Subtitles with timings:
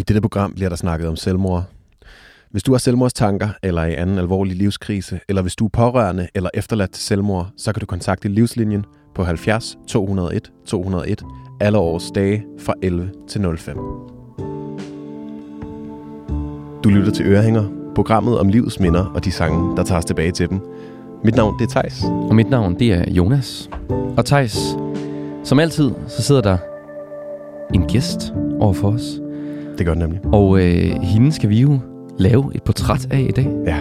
[0.00, 1.64] I dette program bliver der snakket om selvmord.
[2.50, 6.50] Hvis du har selvmordstanker eller i anden alvorlig livskrise, eller hvis du er pårørende eller
[6.54, 8.84] efterladt til selvmord, så kan du kontakte Livslinjen
[9.14, 11.22] på 70 201 201
[11.60, 13.76] alle års dage fra 11 til 05.
[16.84, 20.32] Du lytter til Ørehænger, programmet om livets minder og de sange, der tager os tilbage
[20.32, 20.60] til dem.
[21.24, 22.02] Mit navn det er Tejs.
[22.04, 23.70] Og mit navn, det er Jonas.
[24.16, 24.58] Og Tejs,
[25.44, 26.58] som altid, så sidder der
[27.74, 29.20] en gæst over for os.
[29.80, 30.20] Det gør det nemlig.
[30.24, 31.80] Og øh, hende skal vi jo
[32.18, 33.46] lave et portræt af i dag.
[33.66, 33.76] Ja,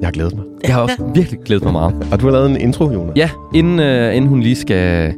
[0.00, 0.44] jeg har glædet mig.
[0.64, 2.08] Jeg har også virkelig glædet mig meget.
[2.12, 3.16] Og du har lavet en intro, Jonas.
[3.16, 5.14] Ja, inden, øh, inden hun lige skal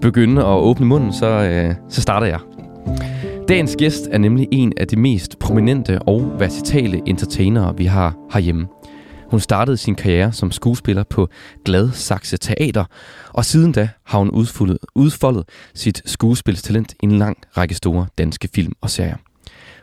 [0.00, 2.38] begynde at åbne munden, så, øh, så starter jeg.
[3.48, 8.66] Dagens gæst er nemlig en af de mest prominente og versatile entertainere, vi har herhjemme.
[9.30, 11.28] Hun startede sin karriere som skuespiller på
[11.64, 12.84] Gladsaxe Teater,
[13.32, 15.44] og siden da har hun udfoldet, udfoldet
[15.74, 19.16] sit skuespilstalent i en lang række store danske film og serier.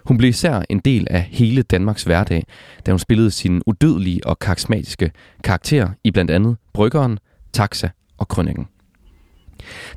[0.10, 2.44] Hun blev især en del af hele Danmarks hverdag,
[2.86, 5.12] da hun spillede sin udødelige og karismatiske
[5.44, 7.20] karakter i blandt andet Bryggeren,
[7.54, 8.68] Taxa og Krønningen.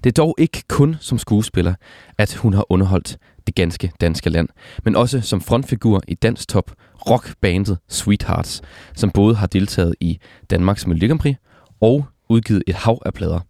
[0.04, 1.74] Det er dog ikke kun som skuespiller,
[2.18, 4.48] at hun har underholdt det ganske danske land,
[4.84, 6.72] men også som frontfigur i dansk top
[7.10, 8.62] rockbandet Sweethearts,
[8.94, 10.18] som både har deltaget i
[10.50, 11.36] Danmarks Melodi Grand Prix
[11.80, 13.40] og udgivet et hav af plader,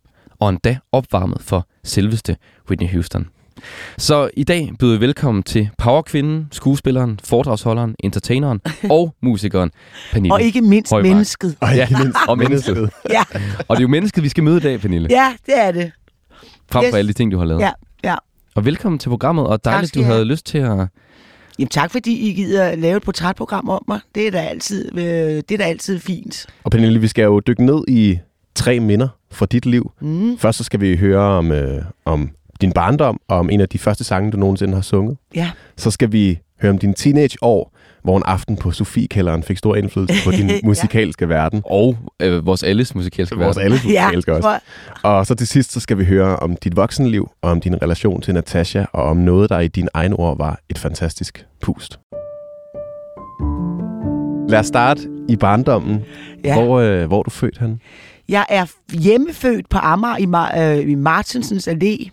[0.41, 2.37] og endda opvarmet for selveste
[2.69, 3.29] Whitney Houston.
[3.99, 8.61] Så i dag byder vi velkommen til powerkvinden, skuespilleren, foredragsholderen, entertaineren
[8.91, 9.71] og musikeren
[10.13, 10.35] Pernille.
[10.35, 11.11] Og ikke mindst Højmark.
[11.11, 11.57] mennesket.
[11.61, 12.91] Og Ja, ikke mindst og mennesket.
[13.11, 13.23] Ja,
[13.69, 15.09] Og det er jo mennesket, vi skal møde i dag, Pernille.
[15.11, 15.93] ja det er det.
[16.71, 16.95] Frem for yes.
[16.95, 17.61] alle de ting, du har lavet.
[17.61, 17.71] Ja,
[18.05, 18.15] ja.
[18.55, 20.13] Og velkommen til programmet, og dejligt, du I have.
[20.15, 20.89] havde lyst til at...
[21.59, 24.01] Jamen tak, fordi I gider lave et portrætprogram om mig.
[24.15, 26.47] Det er da altid, øh, det er da altid fint.
[26.65, 28.19] Og Pernille, vi skal jo dykke ned i
[28.55, 29.93] tre minder fra dit liv.
[30.01, 32.31] Mm, Først så skal vi høre om, øh, om
[32.63, 35.17] din barndom, og om en af de første sange, du nogensinde har sunget.
[35.35, 35.51] ja.
[35.77, 37.73] Så skal vi høre om dine teenageår,
[38.05, 40.59] hvor en aften på Sofiekælderen fik stor indflydelse på din Ja.
[40.65, 41.63] musikalske verden.
[41.65, 43.73] Og øh, vores alles musikalske Vores verden.
[43.73, 44.43] alle Ja, musikalske også.
[44.43, 44.61] tror jeg.
[45.19, 48.21] Og så til sidst, så skal vi høre om dit voksenliv, og om din relation
[48.21, 51.99] til Natasha, og om noget, der i dine egne ord var et fantastisk pust.
[54.49, 56.01] Lad os starte i barndommen.
[56.45, 56.55] Ja.
[56.63, 57.81] Hvor, øh, hvor er du født han?
[58.29, 62.09] Jeg er hjemmefødt på Amager i, Mar- øh, i Martensens Allé.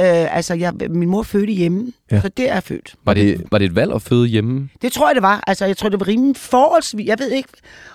[0.00, 2.20] Øh, altså, jeg, min mor fødte hjemme, Ja.
[2.20, 2.94] så der er født.
[3.04, 4.68] Var det, var det et valg at føde hjemme?
[4.82, 5.44] Det tror jeg, det var.
[5.46, 7.06] Altså, jeg tror, det var rimelig forholdsvis.
[7.06, 7.48] Jeg ved ikke,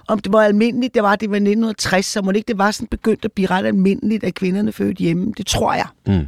[0.07, 0.93] om det var almindeligt.
[0.93, 3.47] Det var, det var 1960, så må det ikke det var sådan begyndt at blive
[3.49, 5.33] ret almindeligt, at kvinderne fødte hjemme.
[5.37, 5.85] Det tror jeg.
[6.07, 6.27] Mm.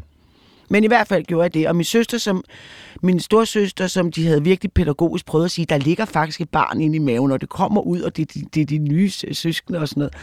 [0.70, 1.68] Men i hvert fald gjorde jeg det.
[1.68, 2.44] Og min søster, som,
[3.04, 6.82] min storsøster, som de havde virkelig pædagogisk prøvet at sige, der ligger faktisk et barn
[6.82, 9.34] inde i maven, og det kommer ud, og det, det, det er de nye sø-
[9.34, 10.14] søskende og sådan noget.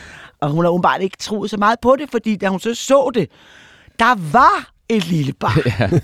[0.41, 3.11] Og hun har åbenbart ikke troet så meget på det, fordi da hun så så
[3.15, 3.29] det,
[3.99, 6.01] der var et lille barn.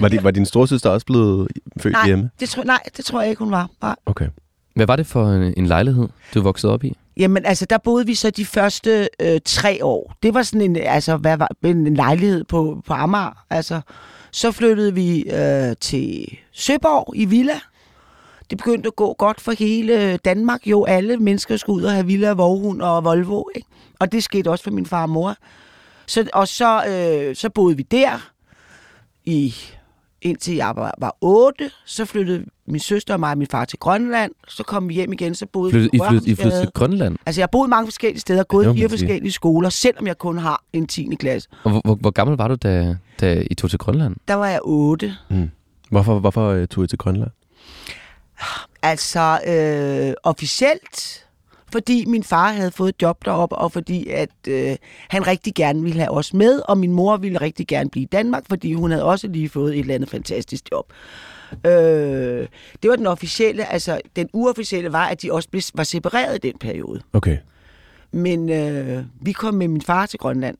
[0.00, 1.48] Var, det, var din storsøster også blevet
[1.80, 2.30] født nej, hjemme?
[2.40, 3.70] det tror, nej, det tror jeg ikke, hun var.
[3.82, 3.96] Nej.
[4.06, 4.28] Okay.
[4.74, 6.96] Hvad var det for en, en lejlighed, du voksede op i?
[7.16, 10.14] Jamen, altså, der boede vi så de første øh, tre år.
[10.22, 13.44] Det var sådan en, altså, hvad var, en lejlighed på, på Amager.
[13.50, 13.80] Altså,
[14.30, 17.60] så flyttede vi øh, til Søborg i Villa.
[18.50, 20.66] Det begyndte at gå godt for hele Danmark.
[20.66, 23.44] Jo, alle mennesker skulle ud og have Villa, Vorhund og Volvo.
[23.54, 23.68] Ikke?
[24.00, 25.36] Og det skete også for min far og mor.
[26.06, 28.30] Så, og så, øh, så boede vi der
[29.24, 29.54] i
[30.24, 31.70] indtil jeg var, var 8.
[31.84, 34.32] Så flyttede min søster og mig og min far til Grønland.
[34.48, 37.16] Så kom vi hjem igen, så boede Flyttede, vi I, flyttede, I flyttede til Grønland?
[37.26, 40.62] Altså, jeg boet mange forskellige steder, gået i fire forskellige skoler, selvom jeg kun har
[40.72, 41.14] en 10.
[41.14, 41.48] klasse.
[41.64, 44.16] Og hvor, hvor, hvor gammel var du, da, da I tog til Grønland?
[44.28, 45.16] Der var jeg 8.
[45.30, 45.50] Mm.
[45.90, 47.30] Hvorfor, hvorfor øh, tog I til Grønland?
[48.82, 51.23] Altså, øh, officielt,
[51.74, 54.76] fordi min far havde fået et job deroppe, og fordi at øh,
[55.08, 58.08] han rigtig gerne ville have os med, og min mor ville rigtig gerne blive i
[58.12, 60.92] Danmark, fordi hun havde også lige fået et eller andet fantastisk job.
[61.66, 62.46] Øh,
[62.82, 66.38] det var den officielle, altså den uofficielle var, at de også blev, var separeret i
[66.38, 67.00] den periode.
[67.12, 67.38] Okay.
[68.12, 70.56] Men øh, vi kom med min far til Grønland,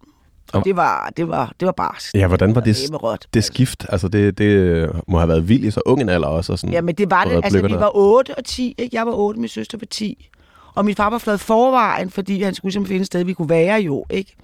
[0.53, 2.15] og det var, det var, det var barsk.
[2.15, 3.87] Ja, hvordan var det, Det var det skift?
[3.89, 6.53] Altså, det, det må have været vildt i så ung en alder også.
[6.53, 6.73] Og sådan.
[6.73, 7.45] Ja, men det var det.
[7.45, 8.75] Altså, vi var 8 og 10.
[8.79, 8.97] Ikke?
[8.97, 10.31] Jeg var 8, min søster var 10.
[10.75, 13.49] Og min far var flad forvejen, fordi han skulle simpelthen finde et sted, vi kunne
[13.49, 14.05] være jo.
[14.11, 14.37] Ikke?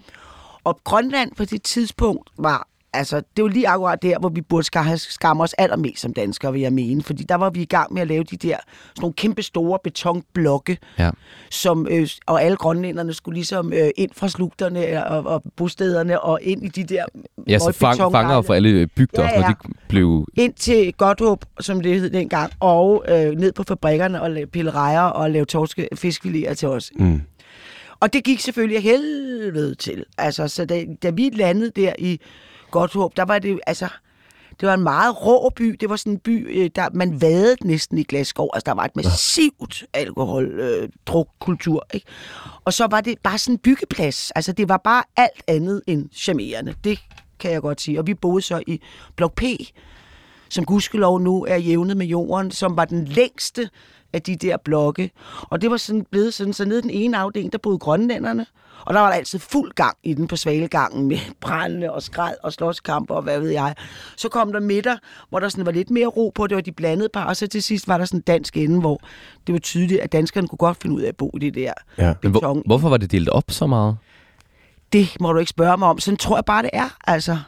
[0.65, 2.67] Og Grønland på det tidspunkt var...
[2.93, 6.53] Altså, det var lige akkurat der, hvor vi burde ska- skamme os allermest som danskere,
[6.53, 7.03] vil jeg mene.
[7.03, 9.79] Fordi der var vi i gang med at lave de der sådan nogle kæmpe store
[9.85, 11.11] betonblokke, Ja.
[11.51, 16.39] som, øh, og alle grønlænderne skulle ligesom øh, ind fra slugterne og, og bostederne og
[16.43, 17.05] ind i de der
[17.49, 19.55] Ja, så fang, fanger for alle bygder, Ja, ja, når de
[19.89, 20.27] blev...
[20.35, 25.01] ind til Godthåb, som det hed dengang, og øh, ned på fabrikkerne og pille rejer
[25.03, 26.91] og lave torske fiskfiléer til os.
[26.97, 27.21] Mm.
[28.01, 30.05] Og det gik selvfølgelig helvede til.
[30.19, 32.21] Altså, så da, da vi landede der i
[32.71, 33.89] Godthåb, der var det altså,
[34.61, 35.77] Det var en meget rå by.
[35.81, 38.49] Det var sådan en by, øh, der man vadede næsten i Glasgow.
[38.55, 42.07] Altså, der var et massivt alkohol, øh, drukkultur, ikke?
[42.65, 44.31] Og så var det bare sådan en byggeplads.
[44.31, 46.75] Altså, det var bare alt andet end charmerende.
[46.85, 46.99] Det
[47.39, 47.99] kan jeg godt sige.
[47.99, 48.81] Og vi boede så i
[49.17, 49.43] Blok P,
[50.49, 53.71] som gudskelov nu er jævnet med jorden, som var den længste
[54.13, 55.11] af de der blokke.
[55.41, 58.47] Og det var sådan blevet sådan, så nede den ene afdeling, der boede grønlænderne,
[58.87, 62.37] og der var der altid fuld gang i den på svalegangen med brændende og skrald
[62.43, 63.75] og slåskamper og hvad ved jeg.
[64.17, 64.97] Så kom der midter,
[65.29, 67.47] hvor der sådan var lidt mere ro på, det var de blandede par, og så
[67.47, 69.01] til sidst var der sådan en dansk ende, hvor
[69.47, 71.73] det var tydeligt, at danskerne kunne godt finde ud af at bo i det der
[71.99, 72.15] Ja.
[72.23, 73.97] Men hvor, hvorfor var det delt op så meget?
[74.93, 75.99] Det må du ikke spørge mig om.
[75.99, 76.97] Sådan tror jeg bare, det er.
[77.07, 77.39] Altså,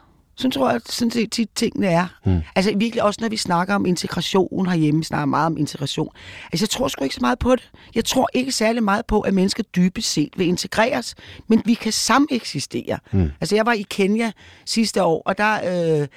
[0.43, 2.07] sådan tror jeg sådan set tit tingene er.
[2.27, 2.41] Mm.
[2.57, 6.09] Altså virkelig også, når vi snakker om integration herhjemme, snakker meget om integration.
[6.53, 7.71] Altså jeg tror sgu ikke så meget på det.
[7.95, 11.15] Jeg tror ikke særlig meget på, at mennesker dybest set vil integreres,
[11.49, 12.99] men vi kan sameksistere.
[13.13, 13.31] Mm.
[13.41, 14.33] Altså jeg var i Kenya
[14.67, 16.01] sidste år, og der...
[16.01, 16.09] Øh,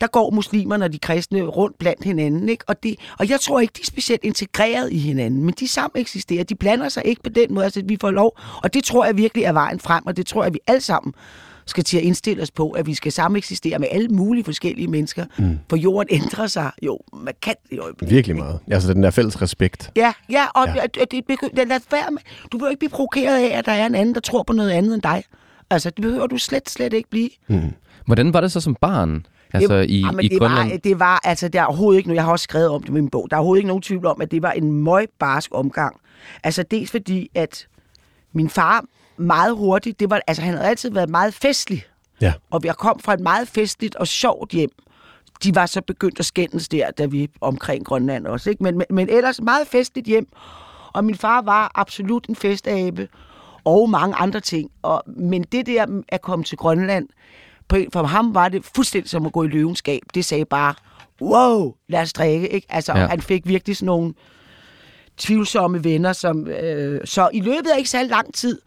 [0.00, 2.48] der går muslimerne og de kristne rundt blandt hinanden.
[2.48, 2.64] Ikke?
[2.68, 6.00] Og, det, og jeg tror ikke, de er specielt integreret i hinanden, men de sammen
[6.00, 6.44] eksisterer.
[6.44, 8.38] De blander sig ikke på den måde, altså vi får lov.
[8.62, 11.14] Og det tror jeg virkelig er vejen frem, og det tror jeg, vi alle sammen
[11.66, 14.88] skal til at indstille os på, at vi skal sammen eksistere med alle mulige forskellige
[14.88, 15.24] mennesker.
[15.38, 15.58] Mm.
[15.70, 18.14] For jorden ændrer sig jo markant i øjeblikket.
[18.14, 18.58] Virkelig meget.
[18.70, 19.90] Altså den der fælles respekt.
[19.96, 20.82] Ja, ja, og Ja.
[20.94, 22.18] Det, det, det, lad være med.
[22.52, 24.70] Du behøver ikke blive provokeret af, at der er en anden, der tror på noget
[24.70, 25.24] andet end dig.
[25.70, 27.30] Altså, det behøver du slet, slet ikke blive.
[28.06, 29.26] Hvordan var det så som barn?
[29.52, 30.70] Altså i, Jamen, i det Grønland?
[30.70, 32.88] Var, det var, altså, der er overhovedet ikke, noget- jeg har også skrevet om det
[32.88, 35.50] i min bog, der er overhovedet ikke nogen tvivl om, at det var en møgbarsk
[35.54, 35.96] omgang.
[36.44, 37.66] Altså, dels fordi, at
[38.32, 38.84] min far
[39.16, 41.84] meget hurtigt, det var, altså, han havde altid været meget festlig,
[42.20, 42.32] Ja.
[42.50, 44.70] og jeg kom fra et meget festligt og sjovt hjem.
[45.44, 48.50] De var så begyndt at skændes der, da vi omkring Grønland også.
[48.50, 48.62] Ikke?
[48.62, 50.28] Men, men, men ellers meget festligt hjem.
[50.92, 53.08] Og min far var absolut en festabe,
[53.64, 54.70] og mange andre ting.
[54.82, 57.08] Og, men det der at komme til Grønland,
[57.68, 60.00] på, for ham var det fuldstændig som at gå i løvenskab.
[60.14, 60.74] Det sagde bare,
[61.20, 62.48] wow, lad os drikke.
[62.48, 62.66] Ikke?
[62.70, 63.06] Altså, Ja.
[63.06, 64.14] han fik virkelig sådan nogle
[65.16, 66.12] tvivlsomme venner.
[66.12, 68.60] Som, øh, så i løbet af ikke så lang tid,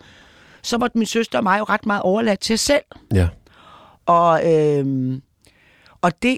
[0.68, 2.84] så var min søster og mig jo ret meget overladt til os selv.
[3.14, 3.28] Ja.
[4.06, 5.22] Og, øhm,
[6.02, 6.38] og det,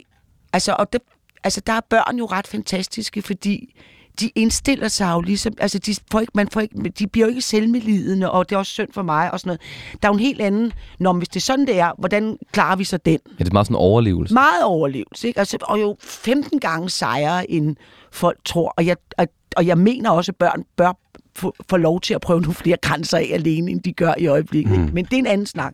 [0.54, 1.02] altså, og det,
[1.44, 3.76] altså, der er børn jo ret fantastiske, fordi
[4.20, 7.30] de indstiller sig jo ligesom, altså de, får ikke, man får ikke, de bliver jo
[7.30, 9.62] ikke selvmedlidende, og det er også synd for mig og sådan noget.
[10.02, 12.76] Der er jo en helt anden, når hvis det er sådan, det er, hvordan klarer
[12.76, 13.20] vi så den?
[13.40, 14.34] Ja, det er meget sådan overlevelse.
[14.34, 15.40] Meget overlevelse, ikke?
[15.40, 17.76] Altså, og jo 15 gange sejere, end
[18.12, 18.74] folk tror.
[18.78, 20.94] Og jeg, og, og jeg mener også, at børn bør
[21.40, 24.28] få, få lov til at prøve nogle flere grænser af alene, end de gør i
[24.28, 24.80] øjeblikket.
[24.80, 24.90] Mm.
[24.94, 25.74] Men det er en anden snak.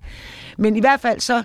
[0.58, 1.44] Men i hvert fald så...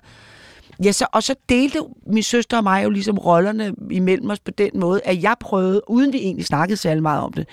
[0.85, 4.51] Ja, så, og så delte min søster og mig jo ligesom rollerne imellem os på
[4.51, 7.49] den måde, at jeg prøvede, uden vi egentlig snakkede særlig meget om det,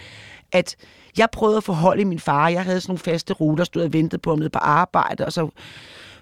[0.52, 0.76] at
[1.18, 2.50] jeg prøvede at forholde min far.
[2.50, 5.34] Jeg havde sådan nogle faste ruter, stod og ventede på ham nede på arbejde, og
[5.34, 5.50] så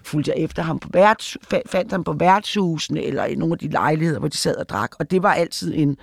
[0.02, 3.58] fulgte jeg efter ham på værts, fa- fandt ham på værtshusene, eller i nogle af
[3.58, 4.90] de lejligheder, hvor de sad og drak.
[4.98, 5.96] Og det var altid en...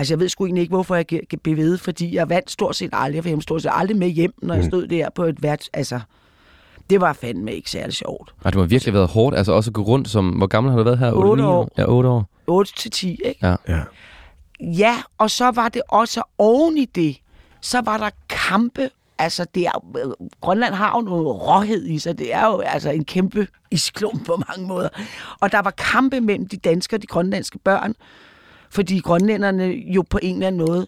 [0.00, 1.06] Altså, jeg ved sgu egentlig ikke, hvorfor jeg
[1.42, 4.34] blev ved, fordi jeg vandt stort set aldrig, for jeg stort set aldrig med hjem,
[4.42, 5.68] når jeg stod der på et vært...
[5.72, 6.00] Altså,
[6.90, 8.34] det var fandme ikke særlig sjovt.
[8.44, 10.28] Og det har virkelig været hårdt, altså også at gå rundt som...
[10.28, 11.12] Hvor gammel har du været her?
[11.12, 11.70] Otte 8-9 år.
[11.78, 12.28] Ja, 8 år.
[12.46, 13.38] 8 til 10, ikke?
[13.42, 13.56] Ja.
[13.68, 13.80] Ja.
[14.60, 17.16] Ja, og så var det også oven i det,
[17.60, 18.90] så var der kampe.
[19.18, 19.84] Altså, det er,
[20.40, 22.18] Grønland har jo noget råhed i sig.
[22.18, 24.88] Det er jo altså en kæmpe isklump på mange måder.
[25.40, 27.94] Og der var kampe mellem de danske og de grønlandske børn.
[28.70, 30.86] Fordi grønlænderne jo på en eller anden måde,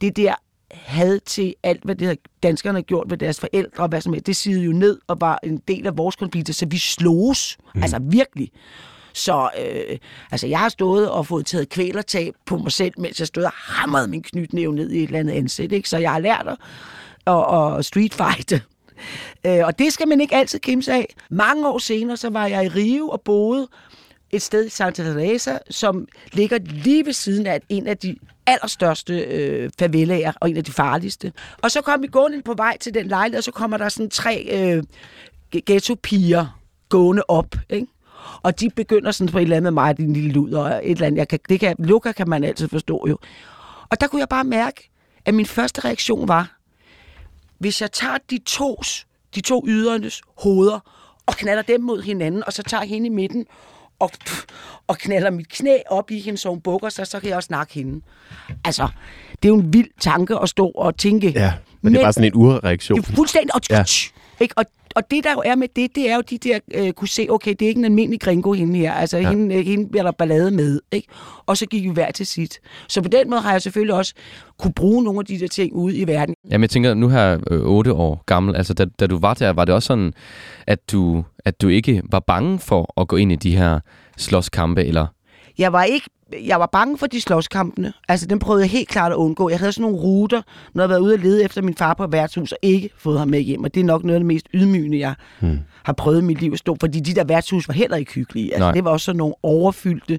[0.00, 0.34] det der
[0.70, 4.26] had til alt, hvad det danskerne har gjort ved deres forældre og hvad som helst,
[4.26, 7.58] det sidede jo ned og var en del af vores konflikter, så vi sloges.
[7.74, 7.82] Mm.
[7.82, 8.50] Altså virkelig.
[9.12, 9.98] Så øh,
[10.30, 13.52] altså, jeg har stået og fået taget kvælertab på mig selv, mens jeg stod og
[13.54, 15.72] hamrede min knytnæve ned i et eller andet ansigt.
[15.72, 15.88] Ikke?
[15.88, 16.56] Så jeg har lært at,
[17.26, 18.62] at, at street fighte.
[19.46, 21.14] Øh, og det skal man ikke altid kæmpe sig af.
[21.30, 23.68] Mange år senere, så var jeg i Rio og boede
[24.30, 29.18] et sted i Santa Teresa, som ligger lige ved siden af en af de allerstørste
[29.18, 31.32] øh, favelaer, og en af de farligste.
[31.62, 34.10] Og så kom vi gående på vej til den lejlighed, og så kommer der sådan
[34.10, 34.82] tre øh,
[35.66, 37.86] ghetto-piger gående op, ikke?
[38.42, 40.90] Og de begynder sådan på et eller andet med mig, din lille lud, og et
[40.90, 41.18] eller andet.
[41.18, 43.18] Jeg kan, det kan, Luca kan man altid forstå jo.
[43.90, 44.90] Og der kunne jeg bare mærke,
[45.24, 46.58] at min første reaktion var,
[47.58, 50.80] hvis jeg tager de tos, de to ydernes hoveder,
[51.26, 53.46] og knaller dem mod hinanden, og så tager hende i midten,
[54.00, 54.10] og,
[54.86, 57.46] og knaller mit knæ op i hende, så hun bukker sig, så kan jeg også
[57.46, 58.00] snakke hende.
[58.64, 58.88] Altså,
[59.30, 61.30] det er jo en vild tanke at stå og tænke.
[61.30, 61.52] Ja,
[61.82, 62.98] men, det er bare sådan en urreaktion.
[63.00, 63.54] Det er fuldstændig...
[63.54, 63.84] Og, ja.
[64.40, 64.54] ikke?
[64.58, 64.64] og,
[64.96, 67.26] og det, der jo er med det, det er jo de der, øh, kunne se,
[67.30, 68.92] okay, det er ikke en almindelig gringo, hende her.
[68.92, 69.30] Altså, ja.
[69.30, 71.08] hende, øh, hende bliver der ballade med, ikke?
[71.46, 72.60] Og så gik vi hver til sit.
[72.88, 74.14] Så på den måde har jeg selvfølgelig også
[74.58, 76.34] kunne bruge nogle af de der ting ude i verden.
[76.50, 79.34] Jamen, jeg tænker, nu her er øh, 8 år gammel, altså da, da du var
[79.34, 80.12] der, var det også sådan,
[80.66, 83.80] at du, at du ikke var bange for at gå ind i de her
[84.16, 85.06] slåskampe, eller
[85.58, 86.06] jeg var ikke
[86.46, 87.92] jeg var bange for de slåskampene.
[88.08, 89.48] Altså, den prøvede jeg helt klart at undgå.
[89.50, 90.42] Jeg havde sådan nogle ruter,
[90.74, 93.28] når jeg været ude og lede efter min far på værtshus, og ikke fået ham
[93.28, 93.64] med hjem.
[93.64, 95.58] Og det er nok noget af det mest ydmygende, jeg hmm.
[95.82, 96.76] har prøvet i mit liv at stå.
[96.80, 98.54] Fordi de der værtshus var heller ikke hyggelige.
[98.54, 98.72] Altså, Nej.
[98.72, 100.18] det var også sådan nogle overfyldte,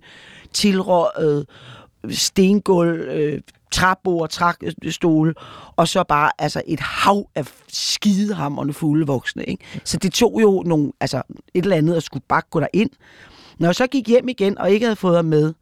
[0.53, 1.45] tilrådede
[2.09, 5.33] stengulv, øh, træbord, træstole,
[5.75, 9.43] og så bare altså et hav af skidehammerne fulde voksne.
[9.43, 9.63] Ikke?
[9.83, 11.21] Så det tog jo nogle, altså,
[11.53, 12.89] et eller andet at skulle bare gå derind.
[13.61, 15.53] Når jeg så gik hjem igen og ikke havde fået ham med,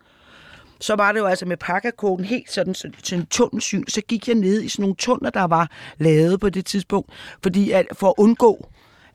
[0.82, 3.84] så var det jo altså med pakkerkoden helt sådan så- til en tunnelsyn.
[3.88, 7.10] Så gik jeg ned i sådan nogle tunneler, der var lavet på det tidspunkt,
[7.44, 8.68] fordi at, for at undgå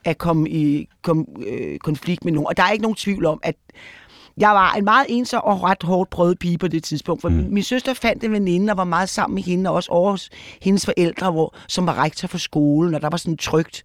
[0.05, 2.47] at komme i kom, øh, konflikt med nogen.
[2.47, 3.55] Og der er ikke nogen tvivl om, at
[4.37, 7.21] jeg var en meget ensom og ret hårdt prøvet pige på det tidspunkt.
[7.23, 7.47] For mm.
[7.51, 10.31] min søster fandt en veninde og var meget sammen med hende, og også over hos
[10.63, 13.85] hendes forældre, hvor, som var rektor for skolen, og der var sådan trygt.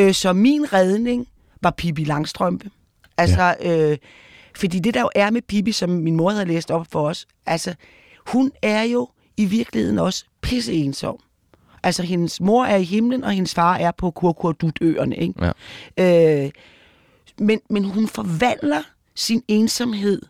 [0.00, 1.26] Øh, så min redning
[1.62, 2.70] var Pippi Langstrømpe.
[3.22, 3.90] Altså, ja.
[3.90, 3.98] øh,
[4.56, 7.26] fordi det der jo er med Pippi, som min mor havde læst op for os,
[7.46, 7.74] altså,
[8.26, 11.18] hun er jo i virkeligheden også pisse ensom.
[11.82, 15.52] Altså, hendes mor er i himlen, og hendes far er på Kurkurdutøerne, ikke?
[15.98, 16.44] Ja.
[16.44, 16.50] Øh,
[17.38, 18.82] men, men hun forvandler
[19.14, 20.22] sin ensomhed,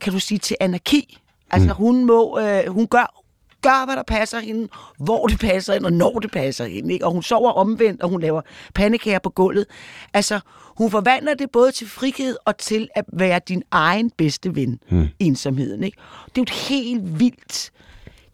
[0.00, 1.18] kan du sige, til anarki.
[1.50, 1.74] Altså, mm.
[1.74, 3.23] hun må, øh, hun gør,
[3.64, 4.68] gør, hvad der passer hende,
[4.98, 6.92] hvor det passer hende, og når det passer hende.
[6.92, 7.06] Ikke?
[7.06, 8.40] Og hun sover omvendt, og hun laver
[8.74, 9.66] pandekager på gulvet.
[10.14, 10.40] Altså,
[10.78, 15.08] hun forvandler det både til frihed og til at være din egen bedste ven, mm.
[15.18, 15.84] ensomheden.
[15.84, 15.98] Ikke?
[16.24, 17.72] Det er jo et helt vildt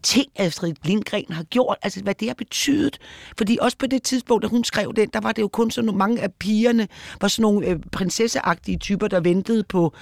[0.03, 2.97] ting, Astrid Lindgren har gjort, altså hvad det har betydet.
[3.37, 5.85] Fordi også på det tidspunkt, da hun skrev den, der var det jo kun sådan
[5.85, 6.87] nogle, mange af pigerne,
[7.21, 9.93] var sådan nogle øh, prinsesseagtige typer, der ventede på,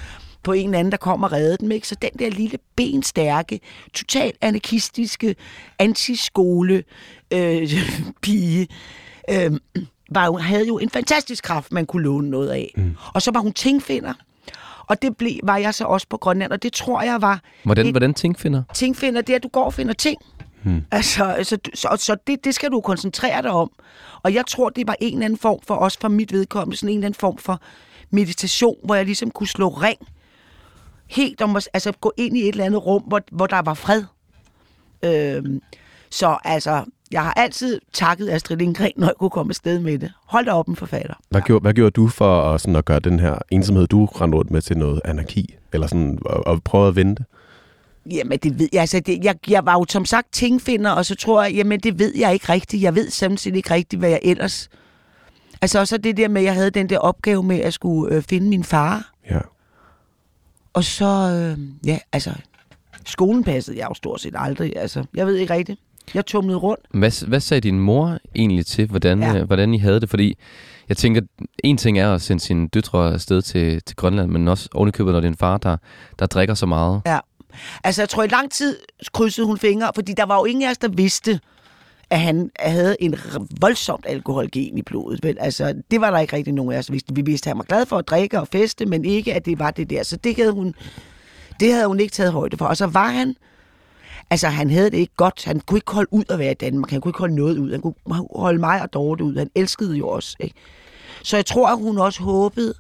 [0.44, 1.72] på en eller anden, der kom og reddede dem.
[1.72, 1.88] Ikke?
[1.88, 3.60] Så den der lille benstærke,
[3.94, 5.36] totalt anarkistiske,
[5.80, 6.84] antiskole
[7.32, 7.70] øh,
[8.22, 8.68] pige,
[9.30, 9.52] øh,
[10.12, 12.74] var jo, havde jo en fantastisk kraft, man kunne låne noget af.
[12.78, 12.96] Mm.
[13.14, 14.14] Og så var hun tingfinder.
[14.88, 17.86] Og det blev, var jeg så også på Grønland, og det tror jeg var Hvordan,
[17.86, 18.64] et- hvordan ting finder?
[18.74, 20.18] ting finder, det er, at du går og finder ting.
[20.64, 20.82] Hmm.
[20.92, 23.72] Altså, altså, så, så det, det skal du koncentrere dig om.
[24.24, 26.90] Og jeg tror, det var en eller anden form for, også for mit vedkommende, sådan
[26.90, 27.62] en eller anden form for
[28.12, 29.98] meditation, hvor jeg ligesom kunne slå ring.
[31.10, 33.74] Helt om at altså, gå ind i et eller andet rum, hvor, hvor der var
[33.74, 34.04] fred.
[35.04, 35.62] Øhm,
[36.10, 40.12] så altså, jeg har altid takket Astrid Lindgren, når jeg kunne komme afsted med det.
[40.26, 41.14] Hold da op, en forfatter.
[41.30, 44.38] Hvad, gjorde, hvad gjorde du for at, sådan, at gøre den her ensomhed, du rendte
[44.38, 45.56] rundt med, til noget anarki?
[45.74, 47.24] Eller sådan, at, at prøve at vente?
[48.12, 48.82] Jamen, det ved jeg.
[48.82, 52.00] Altså, det, jeg, jeg var jo som sagt tingfinder, og så tror jeg, jamen, det
[52.00, 52.84] ved jeg ikke rigtigt.
[52.84, 54.70] Jeg ved samtidig ikke rigtigt, hvad jeg ellers...
[55.62, 58.24] Altså, også det der med, at jeg havde den der opgave med at skulle øh,
[58.24, 59.12] finde min far.
[59.30, 59.40] Ja.
[60.74, 62.32] Og så, øh, ja, altså,
[63.06, 64.74] skolen passede jeg jo stort set aldrig.
[64.78, 65.80] Altså, jeg ved ikke rigtigt.
[66.14, 66.86] Jeg tumlede rundt.
[66.94, 69.34] Hvad, hvad sagde din mor egentlig til, hvordan, Ja.
[69.34, 69.44] ja.
[69.44, 70.10] hvordan I havde det?
[70.10, 70.38] Fordi
[70.90, 71.22] jeg tænker,
[71.64, 75.20] en ting er at sende sine døtre afsted til, til Grønland, men også ovenikøbet, når
[75.20, 75.78] det er en far, der,
[76.20, 77.02] der drikker så meget.
[77.06, 77.20] Ja.
[77.84, 78.78] Altså, jeg tror, i lang tid
[79.14, 81.40] krydsede hun fingre, fordi der var jo ingen af os, der vidste,
[82.10, 83.16] at han havde en
[83.62, 85.24] voldsomt alkoholgen i blodet.
[85.24, 85.38] Vel?
[85.40, 87.16] Altså, det var der ikke rigtig nogen af os, vidste.
[87.16, 89.60] Vi vidste, at han var glad for at drikke og feste, men ikke, at det
[89.60, 90.04] var det der.
[90.04, 90.76] Så det havde hun,
[91.60, 92.66] det havde hun ikke taget højde for.
[92.66, 93.36] Og så var han,
[94.30, 95.46] altså han havde det ikke godt.
[95.46, 96.92] Han kunne ikke holde ud at være i Danmark.
[96.92, 97.72] Han kunne ikke holde noget ud.
[97.72, 97.96] Han kunne
[98.36, 99.36] holde mig og Dorte ud.
[99.38, 100.36] Han elskede jo os.
[100.40, 100.56] Ikke?
[101.24, 102.74] Så jeg tror, at hun også håbede,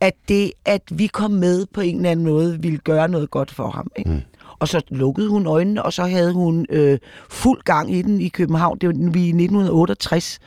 [0.00, 3.50] at det, at vi kom med på en eller anden måde, ville gøre noget godt
[3.50, 3.90] for ham.
[3.96, 4.10] Ikke?
[4.10, 4.20] Mm.
[4.62, 6.98] Og så lukkede hun øjnene, og så havde hun øh,
[7.30, 8.78] fuld gang i den i København.
[8.78, 10.38] Det var vi i 1968,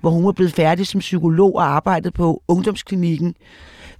[0.00, 3.34] hvor hun var blevet færdig som psykolog og arbejdede på ungdomsklinikken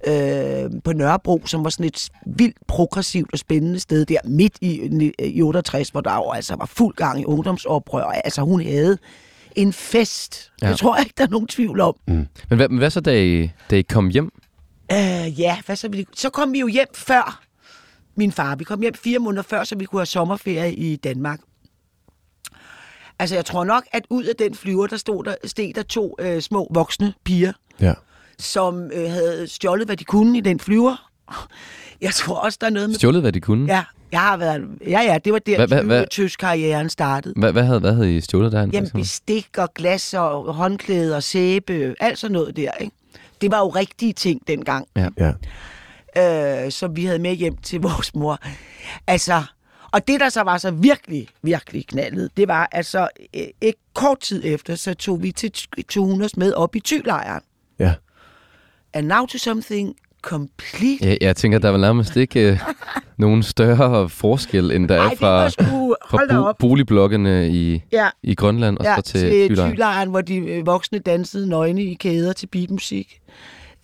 [0.07, 5.11] øh, på Nørrebro, som var sådan et vildt progressivt og spændende sted der midt i,
[5.19, 8.03] i 68, hvor der jo altså var fuld gang i ungdomsoprør.
[8.03, 8.97] Altså hun havde
[9.55, 10.51] en fest.
[10.61, 10.69] Ja.
[10.69, 11.95] Det tror jeg ikke, der er nogen tvivl om.
[12.49, 14.31] Men hvad, men hvad så, da I, da I kom hjem?
[14.91, 17.43] Øh, ja, hvad så, så kom vi jo hjem før
[18.15, 18.55] min far.
[18.55, 21.39] Vi kom hjem fire måneder før, så vi kunne have sommerferie i Danmark.
[23.19, 26.15] Altså, jeg tror nok, at ud af den flyver, der stod der, steg der to
[26.19, 27.93] øh, små voksne piger, Ja.
[28.39, 31.09] som øh, havde stjålet, hvad de kunne i den flyver.
[32.01, 32.95] Jeg tror også, der er noget med...
[32.95, 33.73] Stjålet, hvad de kunne?
[33.73, 34.61] Ja, jeg har været...
[34.87, 37.33] Ja, ja, det var der, Hvad- hvad- hvad- tysk karrieren startede.
[37.37, 38.67] Hvad, hvad, havde, hvad havde I stjålet der?
[38.73, 42.95] Jamen, bestik og glas og håndklæde og sæbe, alt sådan noget der, ikke?
[43.41, 44.87] Det var jo rigtige ting dengang.
[44.95, 45.09] ja.
[46.17, 48.39] Øh, som vi havde med hjem til vores mor.
[49.07, 49.43] Altså,
[49.91, 54.19] og det, der så var så virkelig, virkelig knaldet, det var altså øh, et kort
[54.19, 55.51] tid efter, så tog vi til,
[56.23, 57.41] os med op i tylejren.
[57.79, 57.93] Ja.
[58.93, 61.05] And now to something complete.
[61.09, 62.59] Ja, jeg tænker, der var nærmest ikke øh,
[63.17, 68.35] nogen større forskel, end der Ej, er fra, sgu, fra bo- boligblokkene i, Ja, i
[68.35, 69.71] Grønland og ja så til, til Tylejren.
[69.73, 73.19] tylejren, hvor de øh, voksne dansede nøgne i kæder til beatmusik.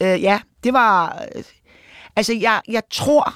[0.01, 1.23] Øh, ja, det var...
[2.19, 3.33] Altså, jeg, jeg tror,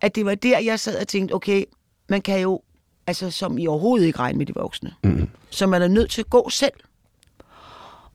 [0.00, 1.64] at det var der, jeg sad og tænkte, okay,
[2.08, 2.62] man kan jo,
[3.06, 4.94] altså som i overhovedet ikke regne med de voksne.
[5.04, 5.28] Mm.
[5.50, 6.72] Så man er nødt til at gå selv.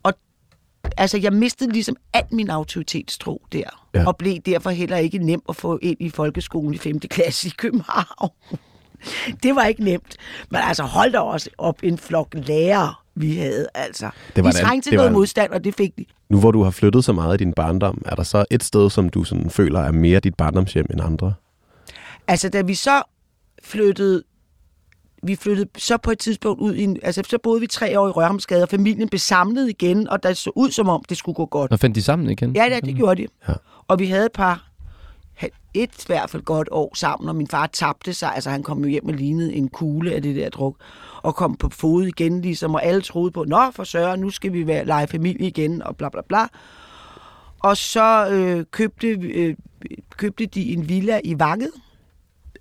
[0.04, 0.14] Og
[0.98, 3.88] altså, jeg mistede ligesom al min autoritetstro der.
[3.94, 4.08] Ja.
[4.08, 7.00] Og blev derfor heller ikke nem at få ind i folkeskolen i 5.
[7.00, 8.30] klasse i København.
[9.44, 10.18] Det var ikke nemt.
[10.50, 13.68] Men altså, hold da også op en flok lærere, vi havde.
[13.76, 16.06] Altså, Det var de trængte til noget en- modstand, og det fik de.
[16.30, 18.90] Nu hvor du har flyttet så meget i din barndom, er der så et sted,
[18.90, 21.34] som du sådan føler er mere dit barndomshjem end andre?
[22.28, 23.02] Altså, da vi så
[23.64, 24.24] flyttede,
[25.24, 28.08] vi flyttede så på et tidspunkt ud i en, altså så boede vi tre år
[28.08, 31.36] i Rørhamsgade, og familien blev samlet igen, og der så ud som om, det skulle
[31.36, 31.72] gå godt.
[31.72, 32.56] Nå, fandt de sammen igen?
[32.56, 33.28] Ja, ja, det gjorde de.
[33.48, 33.54] Ja.
[33.88, 34.69] Og vi havde et par,
[35.74, 38.84] et i hvert fald godt år sammen, og min far tabte sig, altså han kom
[38.84, 40.76] jo hjem og lignede en kugle af det der druk,
[41.22, 44.54] og kom på fod igen ligesom, og alle troede på, nå for søren, nu skal
[44.54, 46.48] vi være, lege familie igen, og bla bla bla.
[47.60, 49.56] Og så øh, købte, øh,
[50.18, 51.72] købte de en villa i Vanget,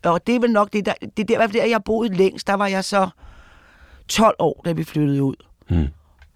[0.04, 2.54] og det er vel nok det, der, det er der, der, jeg boede længst, der
[2.54, 3.08] var jeg så
[4.08, 5.34] 12 år, da vi flyttede ud.
[5.70, 5.86] Mm.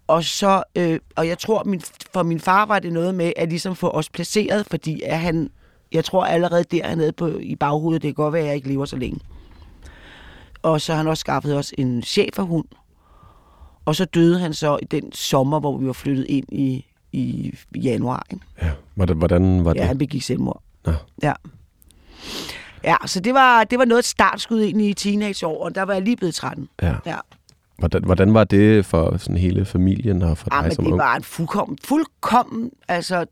[0.07, 1.81] Og så, øh, og jeg tror, min,
[2.13, 5.49] for min far var det noget med at ligesom få os placeret, fordi at han,
[5.93, 8.55] jeg tror allerede der, han havde på, i baghovedet, det kan godt være, at jeg
[8.55, 9.19] ikke lever så længe.
[10.61, 12.65] Og så har han også skaffet os en cheferhund.
[13.85, 17.53] Og så døde han så i den sommer, hvor vi var flyttet ind i, i
[17.75, 18.25] januar.
[18.31, 18.45] Ikke?
[18.61, 18.71] Ja.
[18.95, 19.79] Hvordan, hvordan var det?
[19.79, 20.61] Ja, han begik selvmord.
[20.85, 20.93] Nå.
[21.23, 21.33] Ja.
[22.83, 25.93] Ja, så det var, det var noget et startskud ind i teenageår, og der var
[25.93, 26.69] jeg lige blevet 13.
[26.81, 26.95] Ja.
[27.05, 27.17] Ja.
[27.77, 30.91] Hvordan, hvordan var det for sådan hele familien og for Ja, dig men som det
[30.91, 30.99] ung?
[30.99, 33.25] var en fuldkommen, fuldkommen altså,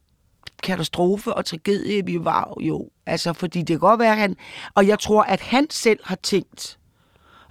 [0.63, 2.89] katastrofe og tragedie, vi var jo.
[3.05, 4.35] Altså, fordi det kan godt være, at han...
[4.75, 6.77] Og jeg tror, at han selv har tænkt,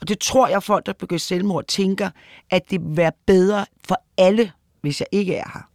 [0.01, 2.11] og det tror jeg, folk, der begår selvmord, tænker,
[2.51, 5.71] at det vil være bedre for alle, hvis jeg ikke er her.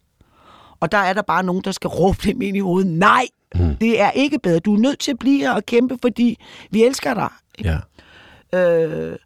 [0.79, 2.91] Og der er der bare nogen, der skal råbe dem ind i hovedet.
[2.91, 3.75] Nej, mm.
[3.75, 4.59] det er ikke bedre.
[4.59, 6.39] Du er nødt til at blive her og kæmpe, fordi
[6.69, 7.29] vi elsker dig.
[7.63, 7.77] Ja.
[8.59, 9.17] Øh,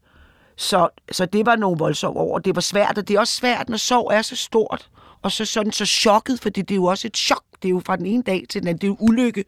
[0.55, 2.39] så, så det var nogle voldsomme år.
[2.39, 4.89] Det var svært, og det er også svært, når sorg er så stort,
[5.21, 7.43] og så sådan så chokket, fordi det er jo også et chok.
[7.61, 8.81] Det er jo fra den ene dag til den anden.
[8.81, 9.45] Det er jo ulykke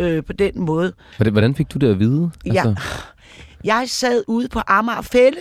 [0.00, 0.92] øh, på den måde.
[1.16, 2.30] Hvordan, fik du det at vide?
[2.46, 2.74] Altså, Ja.
[3.64, 5.40] Jeg sad ude på Amager Fælde.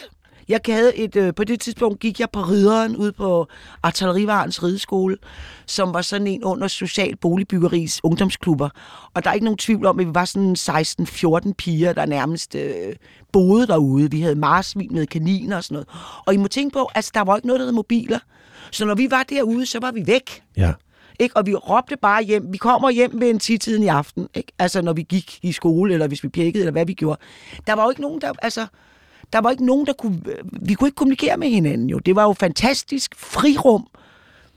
[0.50, 3.48] Jeg havde et, øh, på det tidspunkt gik jeg på Ridderen ude på
[3.84, 5.18] Artillerivarens rideskole,
[5.66, 8.70] som var sådan en under social boligbyggeris ungdomsklubber.
[9.14, 10.56] Og der er ikke nogen tvivl om, at vi var sådan
[11.50, 12.96] 16-14 piger, der nærmest øh,
[13.32, 14.12] boede derude.
[14.12, 15.88] Vi havde marsvin med kaniner og sådan noget.
[16.26, 18.20] Og I må tænke på, altså der var ikke noget, der hed mobiler.
[18.72, 20.44] Så når vi var derude, så var vi væk.
[20.58, 20.74] Ja.
[21.20, 21.38] Ikke?
[21.38, 22.54] Og vi råbte bare hjem.
[22.54, 24.28] Vi kommer hjem ved en tiden i aften.
[24.34, 24.52] Ikke?
[24.60, 27.20] Altså, når vi gik i skole, eller hvis vi pjekkede, eller hvad vi gjorde.
[27.68, 28.34] Der var jo ikke nogen, der...
[28.42, 28.68] Altså,
[29.34, 30.22] der var ikke nogen, der kunne...
[30.62, 32.00] Vi kunne ikke kommunikere med hinanden, jo.
[32.00, 33.88] Det var jo fantastisk frirum.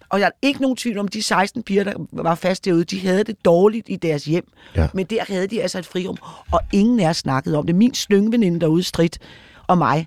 [0.09, 3.01] Og jeg er ikke nogen tvivl om, de 16 piger, der var fast derude, de
[3.01, 4.45] havde det dårligt i deres hjem.
[4.77, 4.89] Ja.
[4.95, 6.17] Men der havde de altså et frirum,
[6.53, 7.75] og ingen af os snakkede om det.
[7.75, 9.09] Min slyngveninde derude, Strid,
[9.67, 10.07] og mig,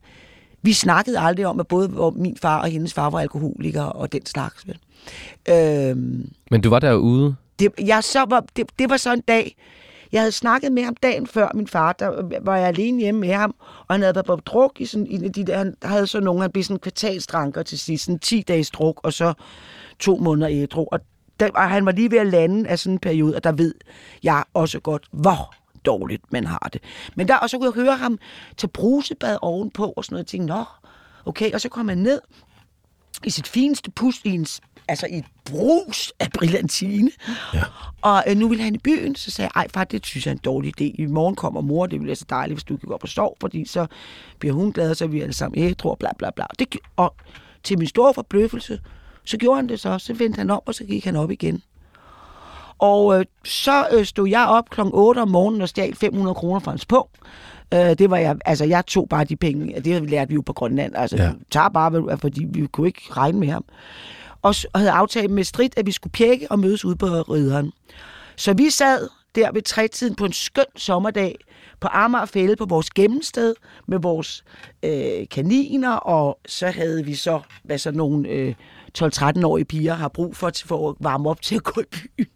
[0.61, 4.11] vi snakkede aldrig om, at både hvor min far og hendes far var alkoholikere og
[4.11, 4.67] den slags.
[4.67, 4.77] Vel?
[5.49, 7.35] Øhm, Men du var derude?
[7.59, 9.55] det, jeg så var, det, det var så en dag,
[10.13, 13.33] jeg havde snakket med ham dagen før min far, der var jeg alene hjemme med
[13.33, 16.07] ham, og han havde været på druk i sådan en af de der, han havde
[16.07, 19.33] så nogle, han blev sådan kvartalsdranker til sidst, sådan 10 dages druk, og så
[19.99, 20.99] to måneder ædru, og,
[21.39, 23.73] der, og han var lige ved at lande af sådan en periode, og der ved
[24.23, 26.81] jeg også godt, hvor dårligt man har det.
[27.15, 28.19] Men der, og så kunne jeg høre ham
[28.57, 30.63] til brusebad ovenpå, og sådan noget, og tænkte, nå,
[31.25, 32.21] okay, og så kom han ned,
[33.25, 34.47] i sit fineste pus, i en,
[34.87, 37.11] altså i et brus af brillantine.
[37.53, 37.63] Ja.
[38.01, 40.31] Og øh, nu vil han i byen, så sagde jeg, ej far, det synes jeg
[40.31, 40.95] er en dårlig idé.
[41.01, 43.33] I morgen kommer mor, det bliver så dejligt, hvis du kan gå op og sove,
[43.41, 43.85] fordi så
[44.39, 46.45] bliver hun glad, og så er vi alle sammen ædru, og bla bla bla.
[46.59, 47.15] Det, og
[47.63, 48.79] til min store forbløffelse,
[49.25, 51.63] så gjorde han det så, så vendte han om, og så gik han op igen.
[52.79, 54.81] Og øh, så øh, stod jeg op kl.
[54.83, 57.15] 8 om morgenen og stjal 500 kroner fra hans punkt.
[57.73, 60.53] Øh, det var jeg, altså jeg tog bare de penge, det lærte vi jo på
[60.53, 61.31] Grønland, altså Ja.
[61.51, 63.65] tager bare, fordi vi kunne ikke regne med ham.
[64.43, 67.71] Og, og havde aftalt med Strid, at vi skulle pjekke og mødes ude på ridderen.
[68.35, 71.35] Så vi sad der ved trætiden på en skøn sommerdag
[71.79, 73.55] på Amager Fælde på vores gemmested
[73.87, 74.43] med vores
[74.83, 78.55] øh, kaniner, og så havde vi så, hvad så nogle øh,
[78.99, 82.27] 12-13-årige piger har brug for, til- for at varme op til at gå i byen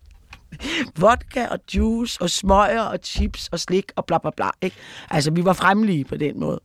[1.02, 4.50] vodka og juice og smøger og chips og slik og bla bla bla.
[4.62, 4.76] Ikke?
[5.10, 6.60] Altså, vi var fremlige på den måde.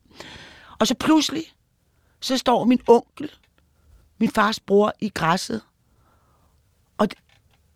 [0.81, 1.43] Og så pludselig,
[2.21, 3.31] så står min onkel,
[4.23, 5.61] min fars bror, i græsset.
[6.99, 7.19] Og, det-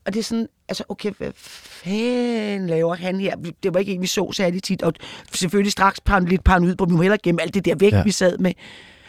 [0.07, 3.37] og det er sådan, altså, okay, hvad fanden laver han her?
[3.63, 4.83] Det var ikke en, vi så særlig tit.
[4.83, 4.93] Og
[5.33, 8.03] selvfølgelig straks par, lidt paranoid på, vi må hellere gemme alt det der væk, Ja.
[8.03, 8.53] vi sad med.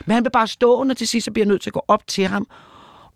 [0.06, 1.84] Men han blev bare stående, og til sidst så bliver jeg nødt til at gå
[1.88, 2.48] op til ham.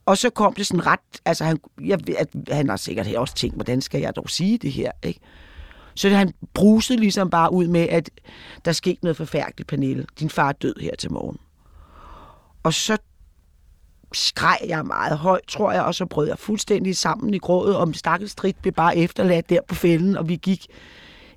[0.05, 3.55] Og så kom det sådan ret, altså han, jeg at han har sikkert også tænkt,
[3.55, 5.19] hvordan skal jeg dog sige det her, ikke?
[5.95, 8.09] Så han brusede ligesom bare ud med, at
[8.65, 10.05] der skete noget forfærdeligt, Pernille.
[10.19, 11.37] Din far er død her til morgen.
[12.63, 12.97] Og så
[14.13, 17.95] skreg jeg meget højt, tror jeg, og så brød jeg fuldstændig sammen i grådet, og
[17.95, 20.65] stakkels strid blev bare efterladt der på fælden, og vi gik,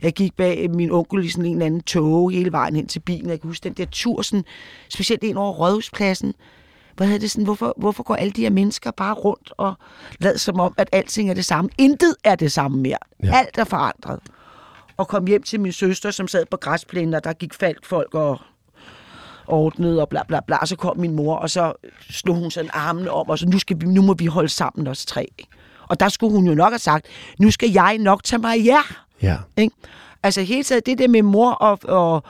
[0.03, 3.01] jeg gik bag min onkel i sådan en eller anden tog hele vejen hen til
[3.01, 3.31] bilen.
[3.31, 4.45] Jeg kan huske den der tur, sådan,
[4.89, 6.35] specielt ind over Rådhuspladsen.
[6.97, 9.75] Hvad hedder det sådan, hvorfor, hvorfor går alle de her mennesker bare rundt og
[10.21, 11.71] lader som om, at alting er det samme?
[11.79, 12.99] Intet er det samme mere.
[13.23, 13.39] Ja.
[13.39, 14.21] Alt er forandret.
[14.97, 18.15] Og kom hjem til min søster, som sad på græsplænen, og der gik faldt folk
[18.15, 18.41] og
[19.47, 20.57] ordnede og bla bla bla.
[20.57, 21.73] Og så kom min mor, og så
[22.11, 24.87] slog hun sådan armene om, og så nu, skal vi, nu må vi holde sammen
[24.87, 25.29] os tre.
[25.89, 27.07] Og der skulle hun jo nok have sagt,
[27.39, 29.05] nu skal jeg nok tage mig af jer.
[29.23, 29.37] Ja.
[29.57, 29.77] Ikke?
[30.23, 32.23] Altså hele tiden det der med mor og, og,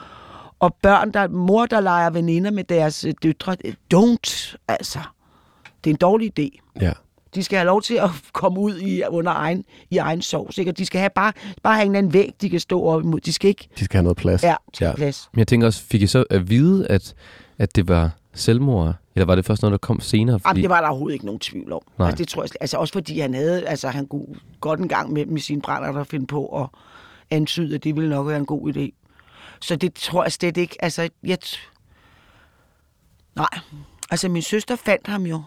[0.58, 3.56] og børn, der, mor, der leger veninder med deres øh, døtre.
[3.94, 4.98] Don't, altså.
[5.84, 6.60] Det er en dårlig idé.
[6.80, 6.92] Ja.
[7.34, 10.70] De skal have lov til at komme ud i, under egen, i egen sovs, ikke?
[10.70, 13.20] Og de skal have bare, bare have en anden væg, de kan stå op imod.
[13.20, 14.42] De skal ikke De skal have noget plads.
[14.42, 14.94] ja, Ja.
[14.94, 15.28] plads.
[15.32, 17.14] Men jeg tænker også, fik I så at vide, at,
[17.58, 18.94] at det var selvmord?
[19.16, 20.40] Eller var det først noget, der kom senere?
[20.46, 21.80] Jamen, det var der overhovedet ikke nogen tvivl om.
[21.98, 22.06] Nej.
[22.08, 24.26] Altså, det tror jeg, slet- altså også fordi han havde, altså han kunne
[24.60, 26.68] godt en gang med, med sine brænder der finde på at
[27.30, 28.90] antyde, at det ville nok være en god idé.
[29.60, 31.38] Så det tror jeg slet ikke, altså jeg...
[31.44, 31.70] t-
[33.36, 33.48] Nej,
[34.10, 35.42] altså min søster fandt ham jo,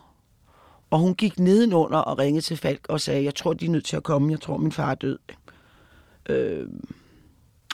[0.89, 3.85] og hun gik nedenunder og ringede til Falk og sagde, jeg tror, de er nødt
[3.85, 5.19] til at komme, jeg tror, min far er død.
[6.29, 6.67] Øh,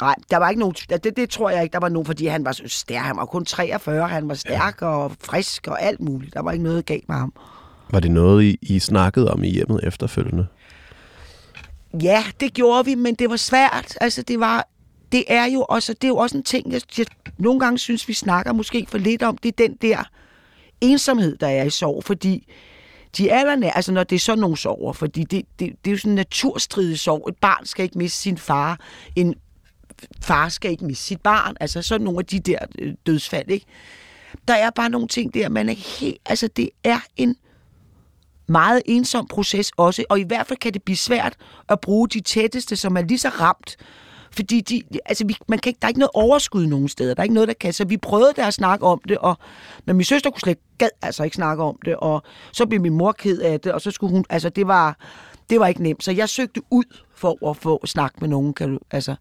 [0.02, 2.45] nej, der var ikke nogen, det, det tror jeg ikke, der var nogen, fordi han
[2.45, 4.88] var så stærk, han var kun 43, han var stærk ja.
[4.88, 7.34] og frisk og alt muligt, der var ikke noget galt med ham.
[7.91, 10.47] Var det noget, I, I snakkede om i hjemmet efterfølgende?
[12.02, 13.97] Ja, det gjorde vi, men det var svært.
[14.02, 14.67] Altså, det var...
[15.12, 17.06] Det er jo også, det er jo også en ting, jeg, jeg
[17.38, 19.38] nogle gange synes, vi snakker måske for lidt om.
[19.38, 20.04] Det er den der
[20.82, 22.47] ensomhed, der er i sorg, fordi
[23.17, 25.97] de allerne, altså når det er sådan nogle sover, fordi det, det, det er jo
[25.97, 27.30] sådan en naturstridig sorg.
[27.30, 28.80] Et barn skal ikke miste sin far.
[29.15, 29.36] En
[30.21, 31.56] far skal ikke miste sit barn.
[31.60, 33.65] Altså sådan nogle af de der øh, dødsfald, ikke?
[34.47, 36.17] Der er bare nogle ting der, man er helt...
[36.26, 37.36] Altså det er en
[38.47, 41.36] meget ensom proces også, og i hvert fald kan det blive svært
[41.69, 43.78] at bruge de tætteste, som er lige så ramt.
[44.35, 47.13] Fordi de, altså vi, man kan ikke, der er ikke noget overskud nogen steder.
[47.13, 47.73] Der er ikke noget, der kan.
[47.73, 49.37] Så vi prøvede der at snakke om det, og
[49.85, 52.93] men min søster kunne slet gad altså ikke snakke om det, og så blev min
[52.93, 54.97] mor ked af det, og så skulle hun, altså det var,
[55.49, 56.03] det var ikke nemt.
[56.03, 56.83] Så jeg søgte ud
[57.15, 59.15] for at få snak med nogen, kan du, altså.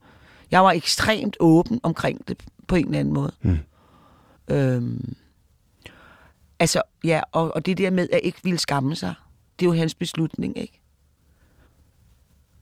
[0.50, 3.32] Jeg var ekstremt åben omkring det på en eller anden måde.
[3.42, 3.58] Mm.
[4.48, 5.14] Øhm,
[6.60, 9.14] altså, ja, og, og det der med at ikke ville skamme sig,
[9.58, 10.81] det er jo hans beslutning, ikke?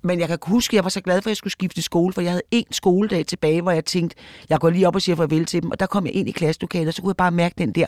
[0.03, 2.13] Men jeg kan huske, at jeg var så glad for, at jeg skulle skifte skole,
[2.13, 4.17] for jeg havde en skoledag tilbage, hvor jeg tænkte,
[4.49, 6.33] jeg går lige op og siger farvel til dem, og der kom jeg ind i
[6.33, 7.87] klasselokalet, og så kunne jeg bare mærke den der,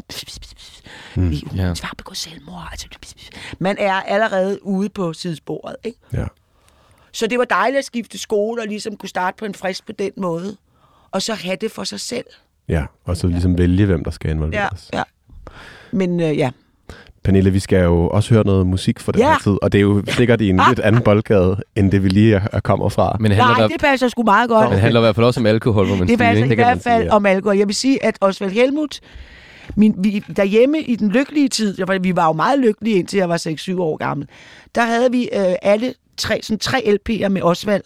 [1.16, 1.38] mm, ja.
[1.62, 1.66] ja.
[1.66, 2.68] min far begået selvmord.
[2.70, 2.86] Altså,
[3.58, 5.98] man er allerede ude på sidesporet, ikke?
[6.12, 6.24] Ja.
[7.12, 9.92] Så det var dejligt at skifte skole og ligesom kunne starte på en frisk på
[9.92, 10.56] den måde.
[11.10, 12.26] Og så have det for sig selv.
[12.68, 14.90] Ja, og så ligesom vælge, hvem der skal Ja, involveres.
[14.92, 15.02] ja.
[15.92, 16.50] Men øh, ja,
[17.24, 19.30] Pernille, vi skal jo også høre noget musik for den Ja.
[19.32, 22.08] her tid, og det er jo sikkert i en lidt anden boldgade, end det vi
[22.08, 23.16] lige er, kommer fra.
[23.20, 24.64] Men nej, der, det passer sgu meget godt.
[24.64, 26.82] men det handler i hvert fald også om alkohol, må man Det passer i hvert
[26.82, 27.56] fald om alkohol.
[27.58, 29.00] Jeg vil sige, at Osvald Helmut,
[29.76, 33.28] min, vi, derhjemme i den lykkelige tid, for vi var jo meget lykkelige indtil jeg
[33.28, 33.36] var
[33.76, 34.28] 6-7 år gammel,
[34.74, 36.78] der havde vi øh, alle tre, sådan tre
[37.10, 37.82] LP'er med Osvald,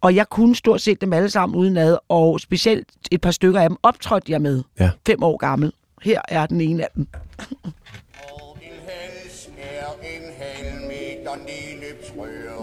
[0.00, 3.68] og jeg kunne stort set dem alle sammen udenad, og specielt et par stykker af
[3.68, 4.90] dem optrådte jeg med, Ja.
[5.06, 5.72] fem år gammel.
[6.02, 7.06] Her er den ene af dem.
[10.02, 12.56] En halv meter nedløbsrør.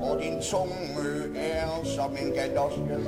[0.00, 2.98] Og din tunge er som en galoske.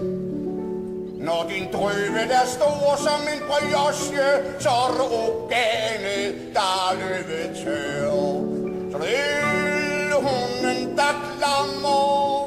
[1.26, 4.28] Når din drøve er stor som en brioche,
[4.60, 8.10] så er det organet, der er løbet tør.
[8.92, 12.46] Så det er hunden, der klammer.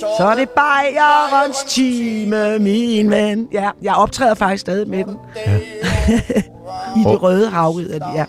[0.00, 3.48] Så er det Bayerens time, min ven.
[3.52, 5.16] Ja, jeg optræder faktisk stadig med den.
[6.96, 7.80] I det røde hav,
[8.14, 8.24] ja.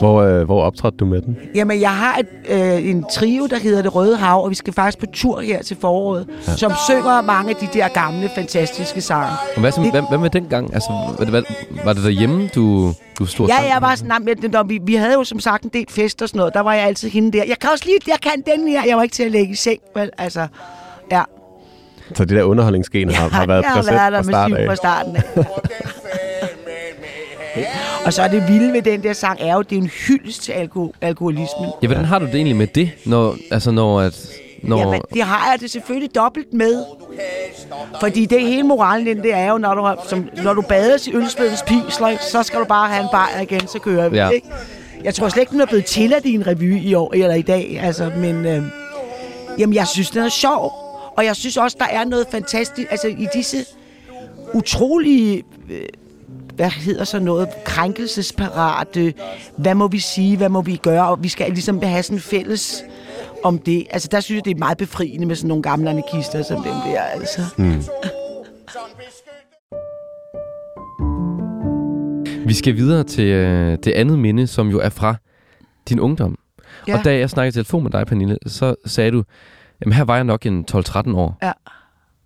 [0.00, 1.36] Hvor, øh, hvor optrådte du med den?
[1.54, 4.72] Jamen, jeg har et, øh, en trio, der hedder Det Røde Hav, og vi skal
[4.72, 6.56] faktisk på tur her til foråret, ja.
[6.56, 9.30] som synger mange af de der gamle, fantastiske sange.
[9.54, 10.74] Og hvad, så, hvad, hvad med dengang?
[10.74, 11.44] Altså, var det,
[11.84, 14.94] var det derhjemme, du, du stod Ja, jeg var sådan, nej, men, når vi, vi
[14.94, 17.38] havde jo som sagt en del fest og sådan noget, der var jeg altid hende
[17.38, 17.44] der.
[17.48, 18.82] Jeg kan også lige, jeg kan den her.
[18.86, 20.46] Jeg var ikke til at lægge i seng, vel, altså,
[21.10, 21.22] ja.
[22.14, 24.56] Så det der underholdningsgen har, har været jeg har været der fra med start syv
[24.56, 24.66] af.
[24.66, 25.22] fra starten af.
[28.08, 30.42] Og så er det vilde ved den der sang, er jo, det er en hyldest
[30.42, 31.70] til alko- alkoholismen.
[31.82, 34.28] Ja, hvordan har du det egentlig med det, når, altså når, at,
[34.62, 36.84] når Jamen, det har jeg det selvfølgelig dobbelt med.
[38.00, 41.06] Fordi det hele moralen den, det er jo, når du, har, som, når du bades
[41.06, 44.16] i ølspædens pisler, så skal du bare have en bajer igen, så kører vi.
[44.16, 44.28] Ja.
[44.28, 44.46] Ikke?
[45.04, 47.42] Jeg tror slet ikke, den er blevet tilladt i en revy i år eller i
[47.42, 47.80] dag.
[47.82, 48.62] Altså, men øh,
[49.58, 50.72] jamen, jeg synes, den er sjov.
[51.16, 53.56] Og jeg synes også, der er noget fantastisk, altså i disse
[54.54, 55.80] utrolige, øh,
[56.58, 59.14] hvad hedder så noget, krænkelsesparate,
[59.56, 62.82] hvad må vi sige, hvad må vi gøre, og vi skal ligesom have sådan fælles
[63.44, 63.86] om det.
[63.90, 66.72] Altså der synes jeg, det er meget befriende med sådan nogle gamle anarkister som dem
[66.72, 67.40] der, altså.
[67.56, 67.82] Mm.
[72.46, 75.14] Vi skal videre til øh, det andet minde, som jo er fra
[75.88, 76.38] din ungdom.
[76.88, 76.98] Ja.
[76.98, 79.24] Og da jeg snakkede i telefon med dig, Pernille, så sagde du,
[79.80, 81.38] jamen her var jeg nok en 12-13 år.
[81.42, 81.52] Ja.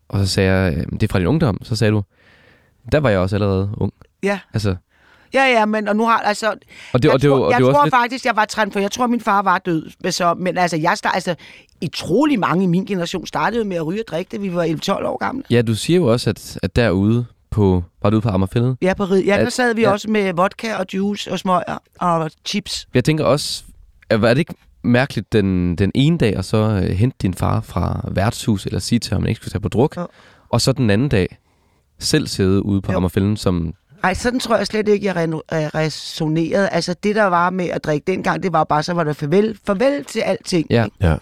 [0.08, 1.58] Og så sagde jeg, "Jamen, det er fra din ungdom.
[1.62, 2.02] Så sagde du,
[2.92, 3.92] der var jeg også allerede ung.
[4.22, 4.38] Ja.
[4.54, 4.76] Altså,
[5.34, 6.50] Ja, ja, men og nu har altså...
[6.92, 8.44] og det, jeg og det, var- tror, og jeg det tror lidt, faktisk, jeg var
[8.44, 9.90] 13, for jeg tror, min far var død.
[10.00, 11.34] Men Så, men altså, jeg start, altså,
[11.84, 15.06] utrolig mange i min generation startede med at ryge og drikke, da vi var 11-12
[15.06, 15.42] år gamle.
[15.50, 18.76] Ja, du siger jo også, at, at derude på, var du ude på Amagerfællet?
[18.82, 19.22] Ja, på rid.
[19.24, 19.90] Ja, der sad vi ja.
[19.92, 22.88] også med vodka og juice og smøger og chips.
[22.94, 23.64] Jeg tænker også,
[24.10, 24.54] var det ikke
[24.84, 28.98] mærkeligt den, den ene dag, og så øh, hente din far fra værtshus, eller sige
[28.98, 30.06] til ham, at han ikke skulle tage på druk, Jo.
[30.48, 31.38] og så den anden dag
[31.98, 32.96] selv sidde ude på Jo.
[32.96, 33.74] Amagerfælden, som...
[34.02, 36.68] Ej, sådan tror jeg slet ikke, jeg øh, resonerede.
[36.68, 39.58] Altså, det der var med at drikke dengang, det var bare, så var der farvel,
[39.66, 40.66] farvel til alting.
[40.70, 40.84] Ja.
[40.84, 40.96] ikke?
[41.00, 41.16] Ja.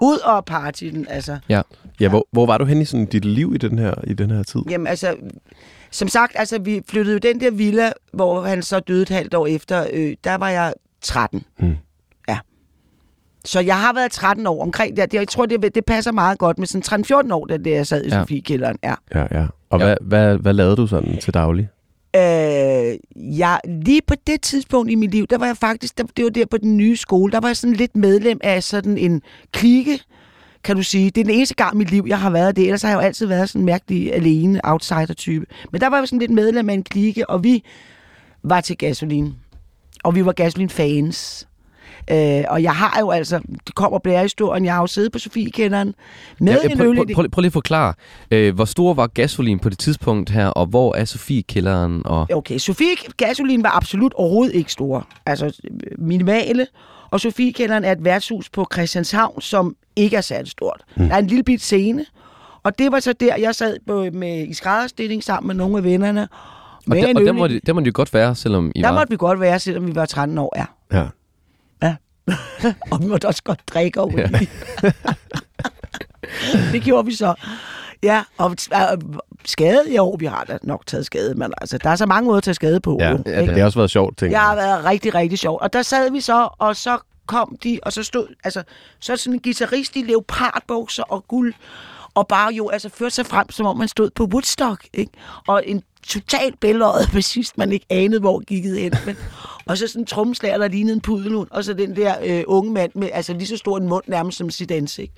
[0.00, 1.38] Ud og partyen, altså.
[2.00, 4.30] Ja, hvor, hvor var du hen i sådan dit liv i den her, i den
[4.30, 4.60] her tid?
[4.70, 5.16] Jamen altså,
[5.90, 9.34] som sagt, altså vi flyttede jo den der villa, hvor han så døde et halvt
[9.34, 11.44] år efter, øh, der var jeg 13.
[11.58, 11.76] Mm.
[12.28, 12.38] Ja.
[13.44, 15.14] Så jeg har været 13 år omkring det.
[15.14, 18.04] Jeg tror, det, det passer meget godt med sådan 13-14 år, da det jeg sad
[18.04, 18.16] i Ja.
[18.16, 18.22] ja.
[18.22, 18.78] Sofiekælderen.
[18.84, 18.94] Ja.
[19.14, 19.46] Ja, ja.
[19.70, 19.84] Og Ja.
[19.84, 21.68] Hvad, hvad, hvad lavede du sådan til daglig?
[22.16, 22.98] Øh,
[23.38, 26.30] jeg, lige på det tidspunkt i mit liv, der var jeg faktisk, der, det var
[26.30, 29.22] der på den nye skole, der var jeg sådan lidt medlem af sådan en
[29.52, 30.00] klike,
[30.64, 31.10] kan du sige.
[31.10, 32.64] Det er den eneste gang i mit liv, jeg har været det.
[32.64, 35.46] Ellers har jeg jo altid været sådan en mærkelig alene outsider-type.
[35.72, 37.62] Men der var jeg sådan lidt medlem af en klike, og vi
[38.42, 39.34] var til gasolin.
[40.04, 41.48] Og vi var gasolin-fans.
[42.10, 45.94] Øh, og jeg har jo altså, det kommer blærehistorien, jeg har jo siddet på Sofiekenderen
[46.40, 47.94] med Ja, en prøv, øl prøv, prøv, prøv lige at forklare,
[48.30, 52.02] øh, hvor stor var gasolin på det tidspunkt her, og hvor er Sofie-kælderen?
[52.04, 52.26] Og...
[52.34, 52.86] Okay, Sofie
[53.16, 55.02] Gasolin var absolut overhovedet ikke store.
[55.26, 56.66] Altså øh, minimale.
[57.10, 60.80] Og Sofiekælderen er et værtshus på Christianshavn, som ikke er særlig stort.
[60.96, 61.06] Mm.
[61.08, 62.04] Der er en lille bit scene.
[62.62, 65.84] Og det var så der, jeg sad på, med, i skrædderstilling sammen med nogle af
[65.84, 66.22] vennerne.
[66.22, 66.28] Og,
[66.86, 68.34] Med der, en og der, øl i- må det, der må det jo godt være,
[68.34, 68.98] selvom I der var...
[68.98, 70.64] måtte vi godt være, selvom vi var 13 år, ja.
[70.98, 71.06] Ja.
[72.92, 74.28] og vi måtte også godt drikke over ja.
[76.72, 77.34] Det gjorde vi så.
[78.02, 79.02] Ja, og øh,
[79.44, 82.36] skade, jo, vi har da nok taget skade, men altså, der er så mange måder
[82.38, 82.96] at tage skade på.
[83.00, 83.10] ja.
[83.10, 84.64] jo, ja det har også været sjovt, tænker Det har jeg.
[84.66, 85.62] været rigtig, rigtig sjovt.
[85.62, 88.62] Og der sad vi så, og så kom de, og så stod, altså,
[89.00, 91.54] så sådan en guitarist i leopardbukser og guld,
[92.14, 95.12] og bare jo, altså, førte sig frem, som om man stod på Woodstock, ikke?
[95.48, 98.92] Og en total bælåret bassist, man ikke anede, hvor gik hen.
[99.06, 99.16] Men,
[99.66, 102.72] og så sådan en trommeslager, der lignede en pudelhund, og så den der øh, unge
[102.72, 105.12] mand med, altså lige så stor en mund nærmest som sit ansigt.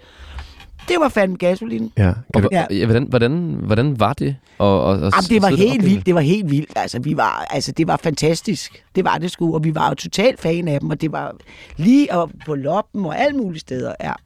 [0.89, 1.93] Det var fandme gasolin.
[1.99, 2.13] Ja.
[2.35, 2.85] Og, ja.
[2.87, 4.37] Hvordan, hvordan, hvordan var det?
[4.59, 5.85] Og, og, og Jamen, det var helt deroppe?
[5.85, 6.07] vildt.
[6.07, 6.71] Det var helt vildt.
[6.77, 8.85] Altså, vi var, altså, det var fantastisk.
[8.95, 9.55] Det var det sgu.
[9.55, 10.91] Og vi var jo totalt fan af dem.
[10.91, 11.35] Og det var
[11.77, 13.93] lige og på loppen og alle mulige steder.
[14.01, 14.13] Ja.
[14.13, 14.17] Og,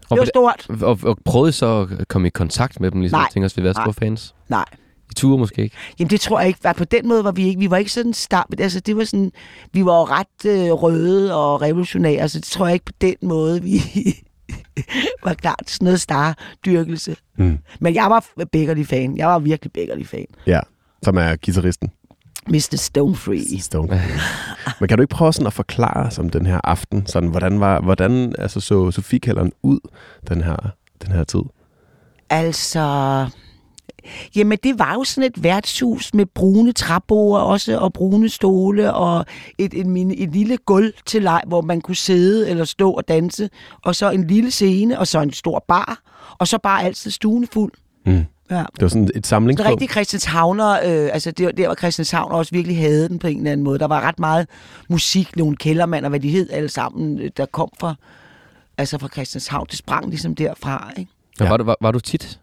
[0.00, 0.82] Det var hvordan- stort.
[0.82, 3.22] og, og prøvede så at komme i kontakt med dem, ligesom Nej.
[3.22, 4.34] jeg tænker os, vi være store fans?
[4.48, 4.64] Nej.
[5.10, 5.76] I ture måske ikke?
[5.98, 6.60] Jamen, det tror jeg ikke.
[6.76, 7.58] På den måde var vi ikke.
[7.58, 8.46] Vi var ikke sådan start.
[8.58, 9.32] Altså, det var sådan...
[9.72, 12.28] Vi var jo ret øh, røde og revolutionære.
[12.28, 13.82] Så det tror jeg ikke på den måde, vi
[15.24, 17.16] var klar til sådan noget stardyrkelse.
[17.38, 17.58] Mm.
[17.80, 19.16] Men jeg var Beckerly-fan.
[19.16, 20.26] Jeg var virkelig Beckerly-fan.
[20.46, 20.60] ja,
[21.02, 21.90] som er guitaristen.
[22.48, 22.76] Mr.
[22.76, 23.60] Stonefree.
[23.60, 24.02] Stone.
[24.80, 27.80] Men kan du ikke prøve sådan at forklare som den her aften, sådan, hvordan, var,
[27.80, 29.78] hvordan altså, så Sofiekælderen ud
[30.28, 30.56] den her,
[31.02, 31.40] den her tid?
[32.30, 33.26] Altså...
[34.36, 39.26] Jamen, det var jo sådan et værtshus med brune træbord også, og brune stole, og
[39.58, 43.08] et, et, mini, et lille gulv til leg, hvor man kunne sidde eller stå og
[43.08, 43.50] danse,
[43.84, 45.98] og så en lille scene, og så en stor bar,
[46.38, 47.72] og så bare altid stuen fuld.
[48.06, 48.24] Mm.
[48.50, 48.56] Ja.
[48.56, 49.70] Det var sådan et samlingspunkt.
[49.70, 53.36] rigtig Christianshavner, øh, altså det var der, hvor Christianshavn også virkelig havde den på en
[53.36, 53.78] eller anden måde.
[53.78, 54.46] Der var ret meget
[54.88, 57.94] musik, nogle kældermand og hvad de hed alle sammen, øh, der kom fra,
[58.78, 59.66] altså fra Christianshavn.
[59.70, 61.10] Det sprang ligesom derfra, ikke?
[61.40, 61.44] Ja.
[61.44, 61.50] Ja.
[61.50, 62.40] Var, du, var, var du tit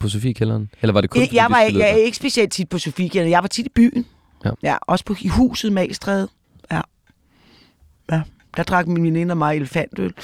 [0.00, 0.70] på, Sofie-kælderen?
[0.82, 3.30] Eller var det kun, Jeg, jeg, var, jeg er ikke specielt tit på Sofiekælderen.
[3.30, 4.06] Jeg var tit i byen.
[4.44, 4.50] Ja.
[4.62, 6.28] ja også på, i huset Magstræde.
[6.70, 6.80] Ja.
[8.12, 8.22] ja.
[8.56, 10.14] Der drak min veninde og mig elefantøl.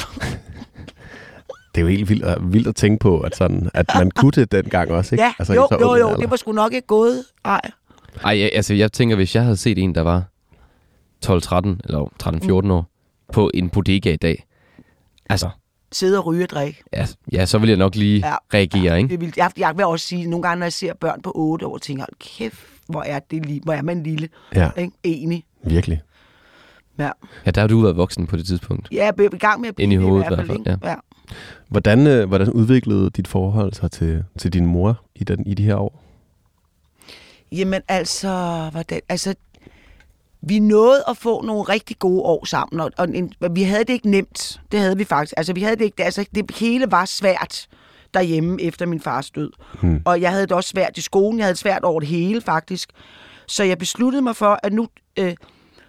[1.74, 4.31] Det er jo helt vildt, at- vildt at tænke på, at, sådan, at man kunne
[4.31, 5.22] det dengang også, ikke?
[5.24, 6.16] Ja, altså, jo, jo, jo, alder.
[6.16, 7.24] det var sgu nok ikke gået.
[7.44, 7.61] Ej.
[8.24, 10.24] Ej, jeg- altså jeg tænker, hvis jeg havde set en, der var
[11.27, 11.31] 12-13
[11.85, 12.09] eller
[12.68, 12.90] 13-14 år
[13.33, 14.44] på en bodega i dag,
[15.31, 15.48] altså,
[15.92, 16.83] Sidde og ryge og drikke.
[16.92, 18.29] ja, ja så ville jeg nok lige Ja.
[18.29, 18.37] ja.
[18.55, 19.09] reagere, ikke?
[19.11, 21.66] Det vil, jeg, jeg vil også sige, nogle gange, når jeg ser børn på 8
[21.66, 24.29] år, tænker jeg, kæft, hvor er, det lige, hvor er man lille.
[24.55, 24.92] Ja, Ikke?
[25.05, 25.44] Enig.
[25.62, 26.03] virkelig.
[26.98, 27.11] Ja.
[27.46, 28.88] Ja, der har du været voksen på det tidspunkt.
[28.92, 30.59] Jeg er i gang med at blive Ind i det hovedet hvert i hvert fald,
[30.77, 30.87] ikke?
[30.88, 30.94] ja.
[31.68, 35.62] Hvordan, øh, hvordan udviklede dit forhold sig til, til din mor i, den, i de
[35.62, 36.05] her år?
[37.53, 38.29] Jamen altså,
[38.72, 39.35] hvordan, altså,
[40.42, 43.92] vi nåede at få nogle rigtig gode år sammen, og, og en, vi havde det
[43.92, 44.61] ikke nemt.
[44.72, 45.35] Det havde vi faktisk.
[45.37, 47.68] Altså, vi havde det ikke, altså, det hele var svært
[48.14, 49.51] derhjemme efter min fars død.
[49.83, 50.03] Hmm.
[50.05, 51.38] Og jeg havde det også svært i skolen.
[51.38, 52.90] Jeg havde det svært over det hele, faktisk.
[53.46, 55.35] Så jeg besluttede mig for, at nu, øh,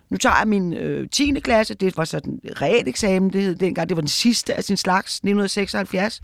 [0.10, 1.40] nu tager jeg min øh, 10.
[1.40, 1.74] klasse.
[1.74, 3.90] Det var sådan en realeksamen, det hed dengang.
[3.90, 6.22] Det var den sidste af sin slags, 1976.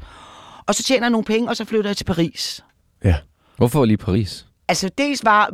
[0.67, 2.63] Og så tjener jeg nogle penge, og så flytter jeg til Paris.
[3.03, 3.15] Ja.
[3.57, 4.45] Hvorfor lige Paris?
[4.67, 5.49] Altså, dels var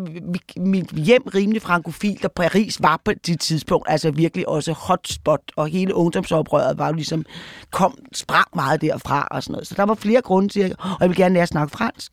[0.57, 5.67] mit hjem rimelig frankofilt, og Paris var på det tidspunkt altså virkelig også hotspot, og
[5.67, 7.25] hele ungdomsoprøret var jo ligesom,
[7.71, 9.67] kom, sprang meget derfra og sådan noget.
[9.67, 12.11] Så der var flere grunde til, at og jeg ville gerne lære at snakke fransk.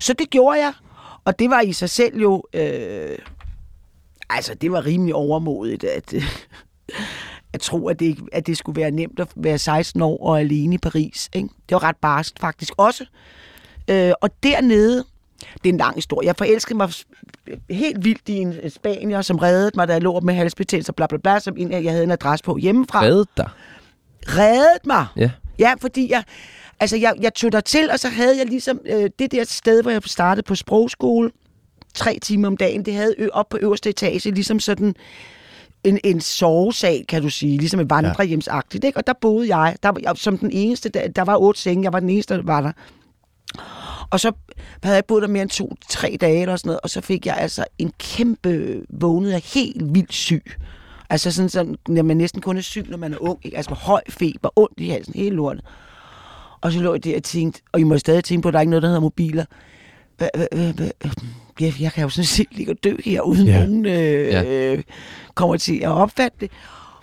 [0.00, 0.72] Så det gjorde jeg,
[1.24, 3.18] og det var i sig selv jo, øh,
[4.30, 6.14] altså det var rimelig overmodigt, at,
[7.54, 10.74] at tro, at det, at det skulle være nemt at være 16 år og alene
[10.74, 11.30] i Paris.
[11.32, 11.48] Ikke?
[11.68, 13.04] Det var ret barskt faktisk også.
[13.90, 15.04] Øh, og dernede,
[15.62, 16.26] det er en lang historie.
[16.26, 16.92] Jeg forelskede mig
[17.70, 21.18] helt vildt i en spanier, som reddede mig, da jeg lå med halsbetændelse, bla bla
[21.18, 23.02] bla, som en, jeg havde en adresse på hjemmefra.
[23.02, 23.48] Reddet dig?
[24.28, 25.06] Reddede mig!
[25.16, 25.30] Ja.
[25.58, 26.24] Ja, fordi jeg,
[26.80, 29.82] altså jeg, jeg tog der til, og så havde jeg ligesom øh, det der sted,
[29.82, 31.30] hvor jeg startede på sprogskole,
[31.94, 34.94] tre timer om dagen, det havde ø- op på øverste etage, ligesom sådan
[35.84, 38.98] en, en sovesal, kan du sige, ligesom et vandrehjemsagtigt, ikke?
[38.98, 41.92] Og der boede jeg, der jeg som den eneste, der, der var otte senge, jeg
[41.92, 42.72] var den eneste, der var der.
[44.12, 44.32] Og så
[44.82, 47.36] havde jeg boet der mere end to-tre dage eller sådan noget, og så fik jeg
[47.38, 50.44] altså en kæmpe, vågnede jeg helt vildt syg.
[51.10, 53.56] Altså sådan, sådan, når man næsten kun er syg, når man er ung, ikke?
[53.56, 55.64] altså med høj feber, ondt i halsen, hele lortet.
[56.60, 58.58] Og så lå jeg der og tænkte, og I må stadig tænke på, at der
[58.58, 59.44] er ikke noget, der hedder mobiler.
[61.60, 63.58] Jeg, jeg kan jo sådan set ligge og dø her, uden Ja.
[63.64, 63.92] nogen øh,
[64.28, 64.44] Ja.
[64.44, 64.82] øh,
[65.34, 66.50] kommer til at opfatte det.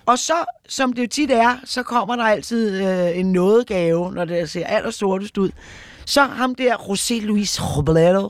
[0.05, 0.33] Og så,
[0.67, 4.65] som det jo tit er, så kommer der altid øh, en nådegave, når det ser
[4.67, 5.49] allersortest ud.
[6.09, 8.29] Så ham der, José Luis Robledo,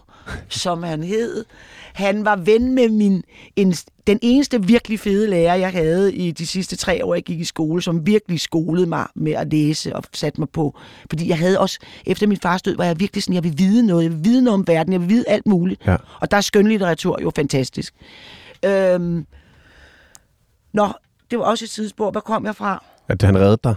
[0.49, 1.45] som han hed,
[1.93, 3.23] han var ven med min,
[3.55, 3.73] en,
[4.07, 7.43] den eneste virkelig fede lærer, jeg havde i de sidste tre år, jeg gik i
[7.43, 10.77] skole, som virkelig skolede mig med at læse og satte mig på.
[11.09, 13.87] Fordi jeg havde også, efter min fars død, var jeg virkelig sådan, jeg vil vide
[13.87, 15.81] noget, jeg vil vide noget om verden, jeg vil vide alt muligt.
[15.85, 15.95] Ja.
[16.19, 17.93] Og der er skønlitteratur jo fantastisk.
[18.65, 19.25] Øhm,
[20.73, 20.89] nå,
[21.31, 22.11] det var også et sidespor.
[22.11, 22.83] Hvad kom jeg fra?
[23.07, 23.75] At han reddede dig?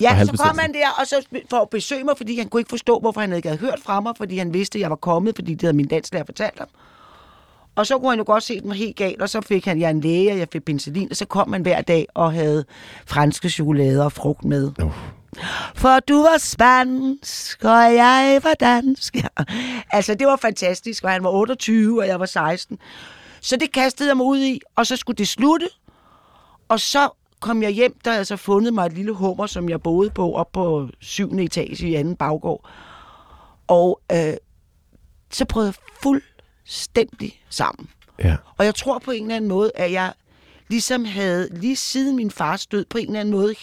[0.00, 2.68] Ja, så kom han der, og så for at besøge mig, fordi han kunne ikke
[2.68, 5.34] forstå, hvorfor han ikke havde hørt fra mig, fordi han vidste, at jeg var kommet,
[5.34, 6.68] fordi det havde min danslærer fortalt ham.
[7.74, 9.80] Og så kunne han jo godt se, den var helt galt, og så fik han
[9.80, 12.64] jeg en læge, og jeg fik penicillin, og så kom han hver dag og havde
[13.06, 14.72] franske chokolader og frugt med.
[14.82, 14.92] Uh.
[15.74, 19.16] For du var spansk, og jeg var dansk.
[19.16, 19.44] Ja.
[19.90, 22.78] Altså, det var fantastisk, og han var 28, og jeg var 16.
[23.40, 25.68] Så det kastede jeg mig ud i, og så skulle det slutte.
[26.68, 27.08] Og så
[27.40, 30.10] kom jeg hjem, der havde jeg så fundet mig et lille hummer, som jeg boede
[30.10, 32.70] på, op på syvende etage i anden baggård.
[33.66, 34.34] Og øh,
[35.30, 37.90] så prøvede jeg fuldstændig sammen.
[38.18, 38.36] Ja.
[38.58, 40.12] Og jeg tror på en eller anden måde, at jeg
[40.68, 43.54] ligesom havde, lige siden min fars død, på en eller anden måde,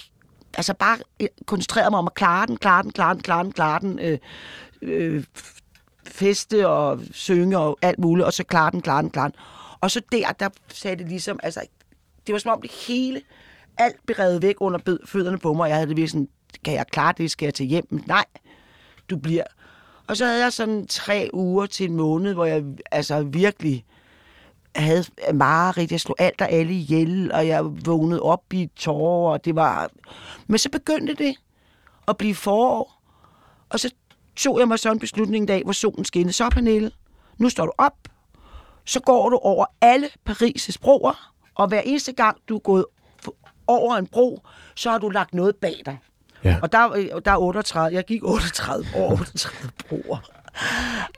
[0.54, 3.52] altså bare øh, koncentreret mig om at klare den, klare den, klare den, klare den,
[3.52, 4.18] klare den, øh,
[4.82, 5.24] øh,
[6.08, 9.36] feste og synge og alt muligt, og så klare den, klare den, klare den.
[9.82, 11.62] Og så der, der sagde det ligesom, altså,
[12.28, 13.22] det var som om det hele,
[13.78, 16.28] alt blev revet væk under fødderne på mig, jeg havde det virkelig sådan,
[16.66, 18.04] kan jeg klare det, skal jeg til hjem?
[18.06, 18.26] Nej,
[19.10, 19.44] du bliver.
[20.08, 23.86] Og så havde jeg sådan tre uger til en måned, hvor jeg altså virkelig
[24.76, 25.92] havde øh, mareridt.
[25.92, 29.90] Jeg slog alt og alle ihjel, og jeg vågnede op i tårer, og det var...
[30.48, 31.36] Men så begyndte det
[32.08, 33.02] at blive forår,
[33.70, 33.94] og så
[34.36, 36.34] tog jeg mig så en beslutning en dag, hvor solen skinnede.
[36.34, 36.92] Så, Pernille,
[37.38, 37.98] nu står du op,
[38.86, 42.86] så går du over alle Paris' broer, og hver eneste gang, du er gået
[43.68, 44.42] over en bro,
[44.76, 45.98] så har du lagt noget bag dig.
[46.44, 46.56] Ja.
[46.62, 50.18] Og der, øh, der er 38, jeg gik 38 over 38 broer.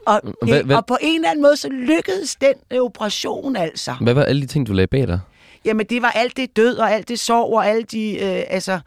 [0.05, 3.93] Og, Hvad- hvad- og på en eller anden måde, så lykkedes den øh, operation altså.
[4.01, 5.19] Hvad var alle de ting, du lagde bag dig?
[5.65, 8.79] Jamen, det var alt det død, og alt det sorg, og alt de, øh, altså,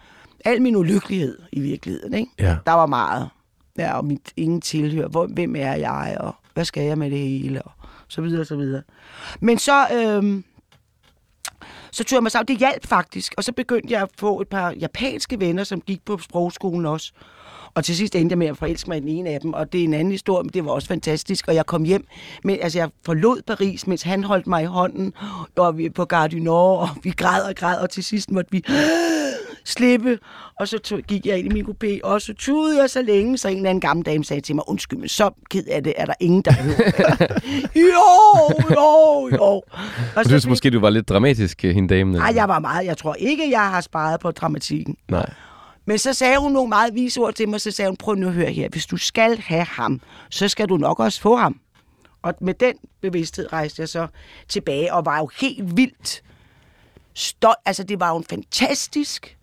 [0.45, 2.31] al min ulykkelighed i virkeligheden, ikke?
[2.39, 2.57] Ja.
[2.67, 3.29] Der var meget.
[3.79, 5.09] Ja, og mit ingen tilhør.
[5.09, 7.71] Hvor, hvem er jeg, og hvad skal jeg med det hele, og
[8.09, 8.83] så videre, og så videre.
[9.41, 10.43] Men så, øh,
[11.91, 12.49] så tog jeg mig sammen.
[12.49, 16.05] Det hjalp faktisk, og så begyndte jeg at få et par japanske venner, som gik
[16.05, 17.13] på sprogskolen også.
[17.75, 19.73] Og til sidst endte jeg med at forelske mig i den ene af dem, og
[19.73, 21.49] det er en anden historie, men det var også fantastisk.
[21.49, 22.07] Og jeg kom hjem,
[22.45, 25.13] men altså jeg forlod Paris, mens han holdt mig i hånden,
[25.57, 28.53] og vi på Gare du Nord, og vi græd og græd, og til sidst måtte
[28.53, 28.65] vi
[29.69, 30.19] slippe.
[30.61, 33.39] Og så tog, gik jeg ind i min coupé, og så tudede jeg så længe,
[33.39, 35.95] så en eller anden gammel dame sagde til mig, undskyld, men så ked af det,
[35.97, 36.53] er der ingen, der
[37.87, 39.45] jo, jo, jo.
[39.45, 39.65] Og
[40.17, 42.15] Jeg synes måske, du var lidt dramatisk, øh, hende damen.
[42.15, 42.87] Nej, jeg var meget.
[42.87, 44.97] Jeg tror ikke, jeg har sparet på dramatikken.
[45.09, 45.31] Nej.
[45.87, 48.27] Men så sagde hun nogle meget vise ord til mig, så sagde hun, prøv nu
[48.27, 50.01] at høre her, hvis du skal have ham,
[50.31, 51.61] så skal du nok også få ham.
[52.23, 54.07] Og med den bevidsthed rejste jeg så
[54.49, 56.23] tilbage, og var jo helt vildt
[57.15, 57.57] stolt.
[57.67, 59.38] Altså, det var jo en fantastisk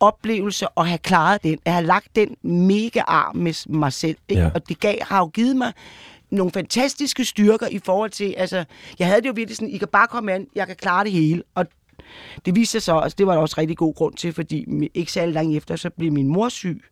[0.00, 4.16] oplevelse at have klaret den, at have lagt den mega arm med mig selv.
[4.28, 4.42] Ikke?
[4.42, 4.50] Ja.
[4.54, 5.72] Og det gav, har jo givet mig
[6.30, 8.64] nogle fantastiske styrker i forhold til, altså,
[8.98, 11.12] jeg havde det jo virkelig sådan, I kan bare komme an, jeg kan klare det
[11.12, 11.42] hele.
[11.54, 11.66] Og
[12.44, 15.12] det viste sig så, altså, det var der også rigtig god grund til, fordi ikke
[15.12, 16.82] særlig langt efter, så blev min mor syg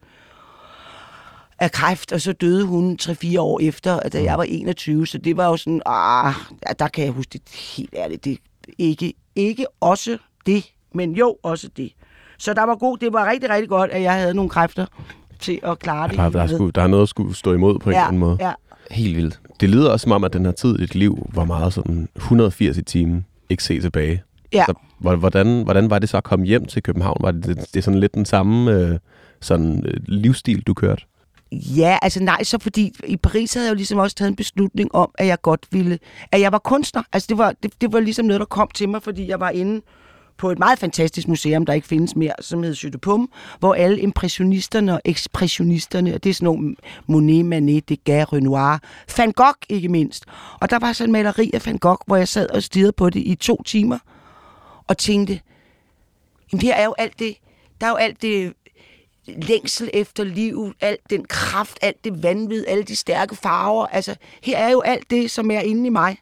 [1.58, 5.36] af kræft, og så døde hun 3-4 år efter, da jeg var 21, så det
[5.36, 6.34] var jo sådan, ah,
[6.78, 7.42] der kan jeg huske det
[7.76, 8.38] helt ærligt, det
[8.78, 11.92] ikke, ikke også det, men jo også det.
[12.38, 14.86] Så der var god, det var rigtig, rigtig godt, at jeg havde nogle kræfter
[15.40, 16.16] til at klare det.
[16.16, 18.18] Der, der, er sgu, der er noget at skulle stå imod på en eller anden
[18.20, 18.36] måde.
[18.40, 18.52] Ja,
[18.90, 19.40] Helt vildt.
[19.60, 22.08] Det lyder også som om, at den her tid i dit liv var meget sådan
[22.16, 24.22] 180 i timen, ikke se tilbage.
[24.52, 24.64] ja.
[24.68, 27.16] Så, hvor- hvordan, hvordan var det så at komme hjem til København?
[27.20, 28.98] Var det, det, det er sådan lidt den samme øh,
[29.40, 31.02] sådan, øh, livsstil, du kørte?
[31.52, 34.94] Ja, altså nej, så fordi i Paris havde jeg jo ligesom også taget en beslutning
[34.94, 35.98] om, at jeg godt ville,
[36.32, 37.02] at jeg var kunstner.
[37.12, 39.50] Altså det var, det, det var ligesom noget, der kom til mig, fordi jeg var
[39.50, 39.80] inde
[40.38, 43.26] på et meget fantastisk museum, der ikke findes mere, som hedder Jeu
[43.58, 46.76] hvor alle impressionisterne og ekspressionisterne, og det er sådan nogle
[47.06, 48.78] Monet, Manet, Degas, Renoir,
[49.16, 50.24] Van Gogh ikke mindst.
[50.60, 53.10] Og der var sådan en maleri af Van Gogh, hvor jeg sad og stirrede på
[53.10, 53.98] det i to timer,
[54.86, 55.40] og tænkte,
[56.52, 57.36] jamen her er jo alt det,
[57.80, 58.52] der er jo alt det
[59.26, 63.86] længsel efter liv, alt den kraft, alt det vanvid, alle de stærke farver.
[63.86, 66.18] Altså, her er jo alt det, som er inde i mig.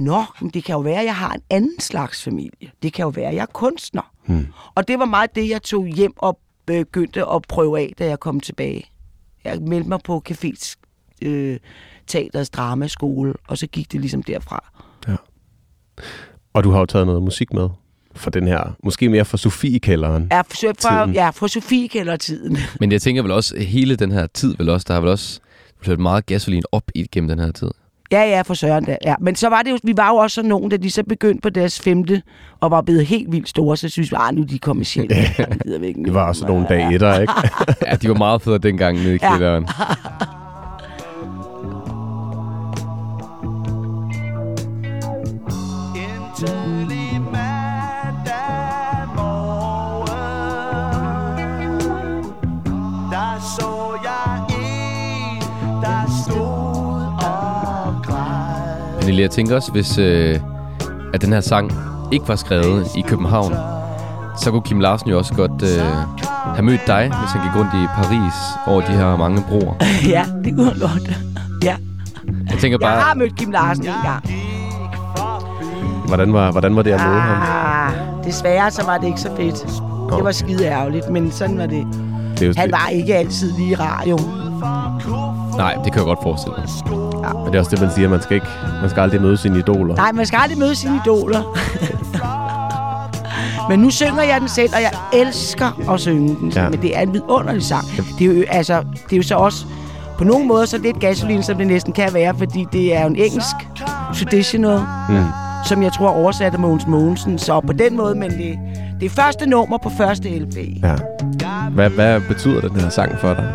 [0.00, 2.70] Nå, men det kan jo være, at jeg har en anden slags familie.
[2.82, 4.12] Det kan jo være, at jeg er kunstner.
[4.26, 4.46] Hmm.
[4.74, 8.20] Og det var meget det, jeg tog hjem og begyndte at prøve af, da jeg
[8.20, 8.90] kom tilbage.
[9.44, 10.74] Jeg meldte mig på Cafés
[11.22, 11.58] øh,
[12.06, 14.72] Teaters Dramaskole, og så gik det ligesom derfra.
[16.54, 17.68] Og du har jo taget noget musik med
[18.14, 20.28] for den her, måske mere for Sofie-kælderen.
[20.30, 22.56] Ja, for, for, ja, for Sofie kælder tiden.
[22.80, 25.40] Men jeg tænker vel også, hele den her tid vel også, der har vel også
[25.80, 27.70] blevet meget gasolin op i, gennem den her tid.
[28.12, 28.96] Ja, ja, for søren da.
[29.04, 29.14] Ja.
[29.20, 31.40] Men så var det jo, vi var jo også sådan nogen, da de så begyndte
[31.42, 32.22] på deres femte,
[32.60, 35.16] og var blevet helt vildt store, så synes vi, ah, nu er de kommersielle.
[35.38, 35.44] Ja.
[36.04, 37.32] Det var også nogle dage etter, ikke?
[37.86, 39.30] Ja, de var meget federe dengang nede i Ja.
[39.32, 39.62] kælderen.
[39.62, 39.68] En
[59.22, 60.40] jeg tænker også, hvis øh,
[61.14, 61.72] at den her sang
[62.12, 63.54] ikke var skrevet i København,
[64.38, 65.84] så kunne Kim Larsen jo også godt øh,
[66.54, 68.34] have mødt dig, hvis han gik rundt i Paris
[68.66, 69.74] over de her mange broer.
[70.16, 71.10] ja, det kunne han godt.
[71.64, 71.76] Ja.
[72.50, 74.24] Jeg tænker Jeg har bare, mødt Kim Larsen en gang.
[76.06, 77.42] Hvordan var, hvordan var det at møde ham?
[77.42, 79.66] Ah, desværre så var det ikke så fedt.
[80.16, 81.86] Det var skide ærgerligt, men sådan var det.
[82.38, 84.18] Det Han var ikke altid lige rar, jo.
[85.56, 86.68] nej, det kan jeg godt forestille mig.
[87.34, 88.08] Men det er også det, man siger.
[88.08, 88.46] Man skal, ikke,
[88.80, 89.96] man skal aldrig møde sine idoler.
[89.96, 91.42] Nej, man skal aldrig møde sine idoler.
[93.68, 96.48] Men nu synger jeg den selv, og jeg elsker at synge den.
[96.50, 96.62] Ja.
[96.62, 96.68] Ja.
[96.68, 97.84] Men det er en vidunderlig sang.
[98.18, 99.64] Det er jo, altså, det er jo så også
[100.18, 103.06] på nogle måder så lidt gasolin, som det næsten kan være, fordi det er jo
[103.06, 103.56] en engelsk
[104.14, 105.24] traditional, Mm.
[105.66, 107.38] som jeg tror oversatte Mogens Mogensen.
[107.38, 108.58] Så på den måde, men det,
[109.00, 110.56] det er første nummer på første LP.
[110.82, 110.94] Ja.
[111.70, 113.52] Hvad, hvad betyder den her sang for dig?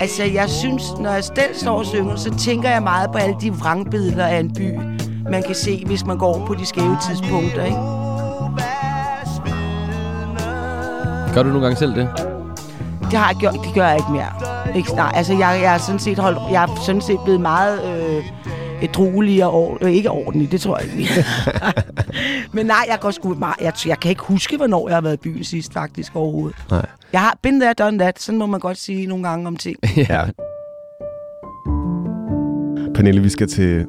[0.00, 3.36] Altså, jeg synes, når jeg selv står og synger, så tænker jeg meget på alle
[3.40, 4.78] de vrangbilleder af en by,
[5.30, 7.76] man kan se, hvis man går på de skæve tidspunkter, ikke?
[11.34, 12.08] Gør du nogle gange selv det?
[13.00, 14.32] Det har jeg gjort, det gør jeg ikke mere.
[14.76, 17.84] Ikke, nej, altså jeg, jeg, er sådan set holdt, jeg er sådan set blevet meget
[17.84, 18.24] øh,
[18.82, 21.24] ædruelig og or, øh, ikke ordentlig, det tror jeg ikke.
[22.54, 25.14] Men nej, jeg går sgu meget, jeg, jeg kan ikke huske, hvornår jeg har været
[25.14, 26.56] i byen sidst faktisk overhovedet.
[26.70, 26.86] Nej.
[27.12, 29.76] Jeg har been there, done that, sådan må man godt sige nogle gange om ting.
[29.96, 30.24] Ja.
[32.94, 33.86] Pernille, vi skal til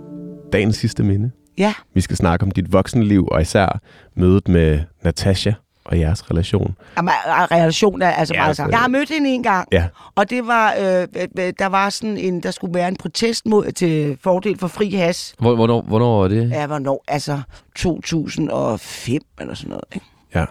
[0.53, 1.31] dagens sidste minde.
[1.57, 3.79] Ja, Vi skal snakke om dit voksenliv, og især
[4.15, 5.51] mødet med Natasha
[5.91, 6.75] og jeres relation.
[6.97, 8.71] Jamen, relation er altså Ja, meget altså- sammen.
[8.71, 9.85] Jeg har mødt hende en gang, Ja.
[10.15, 11.07] og det var, øh,
[11.39, 14.91] øh, der var sådan en, der skulle være en protest mod til fordel for fri
[14.91, 15.33] has.
[15.39, 16.49] Hvor, hvornår, hvornår var det?
[16.49, 17.03] Ja, hvornår?
[17.07, 17.41] Altså
[17.75, 20.05] 2005 eller sådan noget, ikke?
[20.35, 20.45] Ja.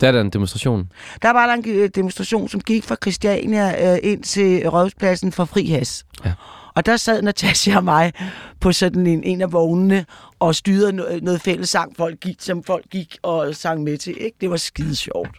[0.00, 0.88] Der er der en demonstration.
[1.22, 5.44] Der var der en øh, demonstration, som gik fra Christiania øh, ind til Rådhuspladsen for
[5.44, 6.04] fri has.
[6.24, 6.32] Ja.
[6.76, 8.12] Og der sad Natasja og mig
[8.60, 10.04] på sådan en, en af vognene
[10.46, 14.16] og styrede noget, noget fællessang, folk gik, som folk gik og sang med til.
[14.20, 14.36] Ikke?
[14.40, 15.30] Det var skide sjovt.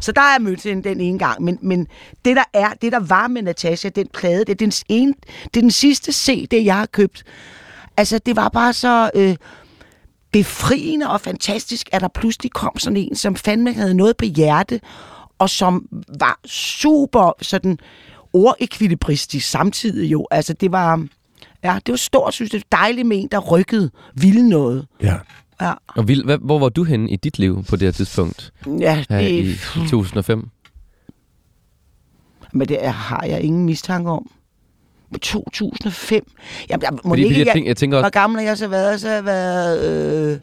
[0.00, 1.42] Så der er jeg mødt hende den ene gang.
[1.42, 1.86] Men, men
[2.24, 5.56] det, der er, det der var med Natasha, den plade, det er den, ene, det
[5.56, 7.24] er den sidste CD, jeg har købt.
[7.96, 9.10] Altså, det var bare så...
[9.14, 9.36] Øh,
[10.32, 14.80] befriende og fantastisk, at der pludselig kom sådan en, som fandme havde noget på hjerte,
[15.38, 15.88] og som
[16.20, 17.78] var super sådan
[18.32, 20.26] ordekvilibristisk samtidig jo.
[20.30, 21.06] Altså, det var...
[21.64, 22.62] Ja, det var stort, synes jeg.
[22.72, 24.86] Dejligt med en, der rykkede, ville noget.
[25.02, 25.14] Ja.
[25.60, 28.52] Ja, Og vil, hvad, hvor var du henne i dit liv på det her tidspunkt?
[28.66, 30.48] ja Her i, det, i 2005?
[32.52, 34.30] men det er- har jeg ingen mistanke om.
[35.22, 36.30] 2005?
[36.70, 38.58] Jamen, jeg, må Fordi, ikke, fordi jeg, tænker, jeg tænker hvor også, gammel har jeg
[38.58, 39.00] så været?
[39.00, 40.32] Så har jeg været...
[40.32, 40.38] Øh,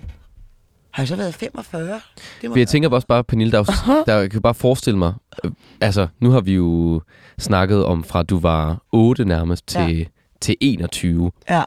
[0.91, 2.01] har jeg så været 45?
[2.41, 4.99] Det må jeg tænker også bare, Pernille, der, er jo- der jeg kan bare forestille
[4.99, 5.13] mig,
[5.43, 5.51] øh,
[5.81, 7.01] altså nu har vi jo
[7.39, 10.03] snakket om fra du var 8 nærmest til, ja.
[10.41, 11.31] Til 21.
[11.49, 11.63] Ja,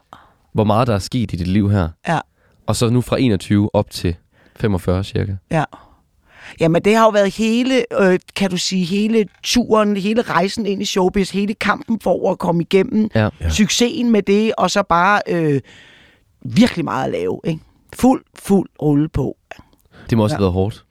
[0.53, 1.89] Hvor meget der er sket i dit liv her.
[2.07, 2.19] ja.
[2.67, 4.15] Og så nu fra 21 op til
[4.55, 5.35] 45 cirka.
[5.51, 5.63] Ja.
[6.59, 10.81] Jamen, det har jo været hele, øh, kan du sige, hele turen, hele rejsen ind
[10.81, 13.29] i showbiz, hele kampen for at komme igennem, Ja.
[13.41, 13.49] ja.
[13.49, 15.61] succesen med det, og så bare øh,
[16.45, 17.39] virkelig meget at lave.
[17.43, 17.59] Ikke?
[17.93, 19.37] Fuld, fuld rulle på.
[20.09, 20.37] Det må også Ja.
[20.37, 20.85] have været hårdt.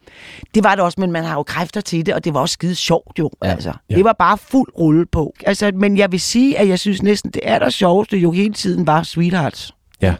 [0.54, 2.52] Det var det også, men man har jo kræfter til det, og det var også
[2.52, 3.30] skide sjovt jo.
[3.44, 3.50] Ja.
[3.50, 3.72] Altså.
[3.90, 3.94] Ja.
[3.94, 5.34] Det var bare fuld rulle på.
[5.46, 8.54] Altså, men jeg vil sige, at jeg synes næsten, det er der sjoveste jo hele
[8.54, 9.74] tiden var Sweethearts.
[10.02, 10.14] Ja.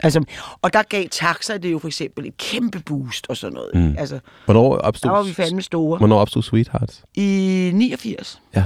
[0.00, 0.24] Altså,
[0.62, 3.70] og der gav taxa det jo for eksempel et kæmpe boost og sådan noget.
[3.74, 3.94] Mm.
[3.98, 5.98] Altså, Hvornår opstod, der var vi fandme store.
[5.98, 7.02] hvornår opstod Sweethearts?
[7.14, 8.42] I 89.
[8.56, 8.64] Ja.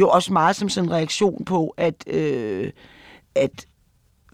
[0.00, 2.70] Jo også meget som sådan en reaktion på, at, øh,
[3.34, 3.66] at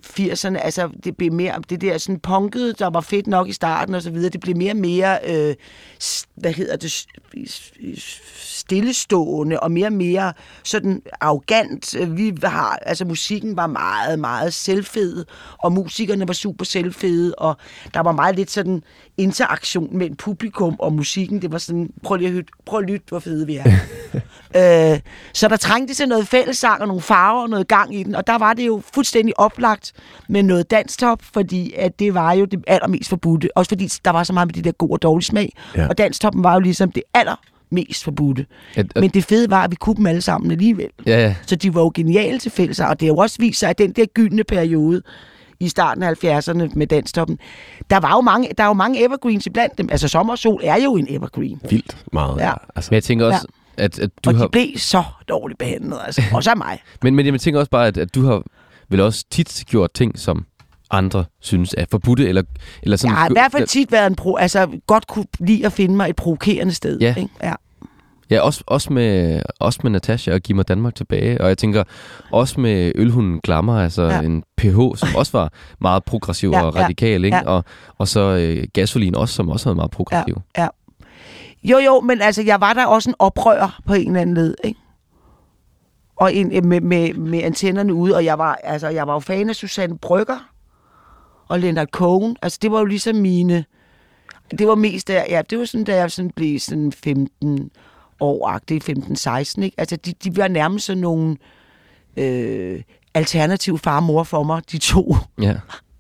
[0.07, 3.95] 80'erne, altså det blev mere, det der sådan punkede, der var fedt nok i starten
[3.95, 5.55] og så videre, det blev mere og mere, øh,
[6.35, 7.07] hvad hedder det,
[8.71, 10.33] stillestående og mere og mere
[10.65, 11.97] sådan arrogant.
[12.17, 15.25] Vi har, altså musikken var meget, meget selvfed,
[15.59, 17.57] og musikerne var super selvfede, og
[17.95, 18.83] der var meget lidt sådan
[19.17, 21.43] interaktion mellem publikum og musikken.
[21.43, 23.65] Det var sådan, prøv lige at, lytte, prøv at lytte, hvor fede vi er.
[24.95, 25.01] øh,
[25.35, 28.27] så der trængte sig noget fællessang og nogle farver og noget gang i den, og
[28.27, 29.93] der var det jo fuldstændig oplagt
[30.29, 33.49] med noget danstop, fordi at det var jo det allermest forbudte.
[33.57, 35.89] Også fordi der var så meget med de der gode og dårlige smag, Ja.
[35.89, 37.03] og danstoppen var jo ligesom det
[37.71, 38.47] allermest forbudte.
[38.75, 40.89] At, at, Men det fede var, at vi kunne dem alle sammen alligevel.
[41.07, 41.35] ja, ja.
[41.47, 43.79] Så de var jo geniale til fælles, og det har jo også vist sig, at
[43.79, 45.03] den der gyldne periode
[45.61, 47.39] i starten af 70'erne med danstoppen,
[47.91, 49.89] der var jo mange, der er jo mange evergreens iblandt dem.
[49.91, 51.61] Altså Sommer og Sol er jo en evergreen.
[51.71, 52.39] Vildt meget.
[52.39, 52.53] Ja.
[52.77, 53.47] Altså, Men jeg tænker også,
[53.79, 53.85] ja.
[53.85, 54.45] at, at du og har...
[54.45, 56.23] de blev så dårligt behandlet, altså.
[56.33, 56.83] Også af mig.
[57.03, 58.43] Men, men jeg tænker også bare, at, at du har
[58.89, 60.47] vel også tit gjort ting, som
[60.91, 62.43] andre synes er forbudte, eller,
[62.83, 63.11] eller sådan...
[63.11, 65.97] Jeg har i hvert fald tit været en pro, altså godt kunne lide at finde
[65.97, 66.99] mig et provokerende sted.
[67.01, 67.15] Ja.
[67.15, 67.31] Ikke?
[67.43, 67.55] ja.
[68.31, 71.41] Ja, også, også, med, også med Natasha og Giv mig Danmark tilbage.
[71.41, 71.85] Og jeg tænker
[72.33, 74.15] også med Ølhunden Glammer, altså ja.
[74.15, 74.21] Ja.
[74.21, 77.37] en PH, som også var meget progressiv Ja, og ja, radikal, ikke?
[77.37, 77.43] ja.
[77.47, 77.65] Og,
[77.99, 80.41] og så øh, Gasolin også, som også var meget progressiv.
[80.57, 80.69] Ja, ja.
[81.63, 84.55] Jo, jo, men altså, jeg var der også en oprør på en eller anden led,
[84.65, 84.81] ikke?
[86.17, 89.49] Og en, med, med, med antennerne ude, og jeg var, altså, jeg var jo fan
[89.49, 90.51] af Susanne Brygger
[91.51, 92.37] og Leonard Cohen.
[92.43, 93.65] Altså, det var jo ligesom mine...
[94.59, 97.71] Det var mest der, ja, det var sådan, da jeg sådan blev sådan 15
[98.21, 99.75] år-agtig, 15-16, ikke?
[99.79, 101.37] Altså, de, de var nærmest sådan nogle
[102.17, 102.83] øh,
[103.15, 105.17] alternativ far og mor for mig, de to.
[105.43, 105.55] ja.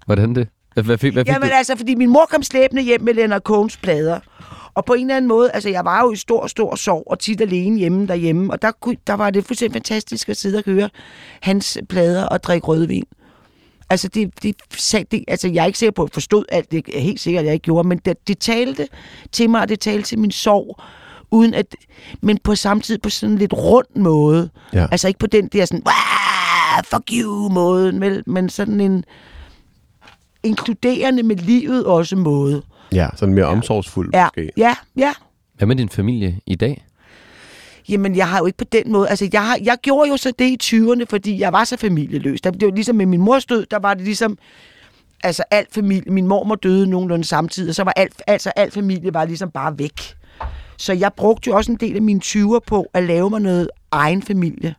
[0.07, 0.49] Hvordan det?
[0.75, 1.55] Hvad, hvad fik, hvad fik Jamen du?
[1.55, 4.21] altså, fordi min mor kom slæbende hjem med Leonard Cohns plader.
[4.75, 7.19] Og på en eller anden måde, altså jeg var jo i stor, stor sorg og
[7.19, 8.53] tit alene hjemme derhjemme.
[8.53, 10.91] Og der, kunne, der var det fuldstændig fantastisk at sidde og høre
[11.41, 13.05] hans plader og drikke rødvin.
[13.91, 16.71] Altså, det, det, sag- det, altså, jeg er ikke sikker på, at jeg forstod alt.
[16.71, 17.89] Det er helt sikkert, at jeg ikke gjorde.
[17.89, 18.89] Men det, det talte
[19.33, 20.81] til mig, og det talte til min sorg.
[21.31, 21.67] Uden at,
[22.23, 24.51] men på samme tid på sådan en lidt rund måde.
[24.73, 24.87] Ja.
[24.91, 29.05] Altså ikke på den der sådan, "Wah, fuck you måde, vel, men sådan en
[30.43, 32.63] inkluderende med livet også måde.
[32.93, 34.51] ja, sådan mere omsorgsfuld Ja, måske.
[34.57, 35.13] ja, ja.
[35.57, 36.85] Hvad med din familie i dag?
[37.91, 39.09] Jamen, jeg har jo ikke på den måde...
[39.09, 42.41] Altså, jeg, har, jeg gjorde jo så det i 20'erne, fordi jeg var så familieløs.
[42.41, 44.39] Der, det var ligesom med min mors død, der var det ligesom...
[45.25, 46.13] Altså, alt familie...
[46.13, 49.79] Min mormor døde nogenlunde samtidig, og så var alt, altså, alt familie var ligesom bare
[49.79, 50.01] væk.
[50.77, 53.71] Så jeg brugte jo også en del af mine 20'er på at lave mig noget
[53.91, 54.75] egen familie.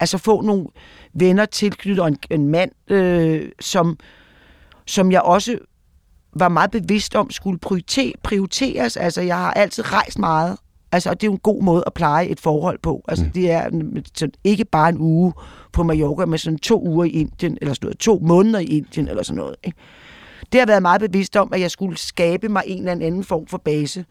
[0.00, 0.66] Altså få nogle
[1.14, 3.98] venner tilknyttet og en, en mand, øh, som,
[4.86, 5.58] som jeg også
[6.32, 7.58] var meget bevidst om skulle
[8.22, 8.96] prioriteres.
[8.96, 10.58] Altså, jeg har altid rejst meget.
[10.92, 13.04] Altså, og det er jo en god måde at pleje et forhold på.
[13.08, 13.30] Altså, mm.
[13.30, 13.70] det er
[14.14, 15.32] sådan, ikke bare en uge
[15.72, 19.08] på Mallorca, men sådan to uger i Indien, eller sådan noget, to måneder i Indien,
[19.08, 19.56] eller sådan noget.
[19.64, 19.78] Ikke?
[20.52, 23.46] Det har været meget bevidst om, at jeg skulle skabe mig en eller anden form
[23.46, 24.04] for base.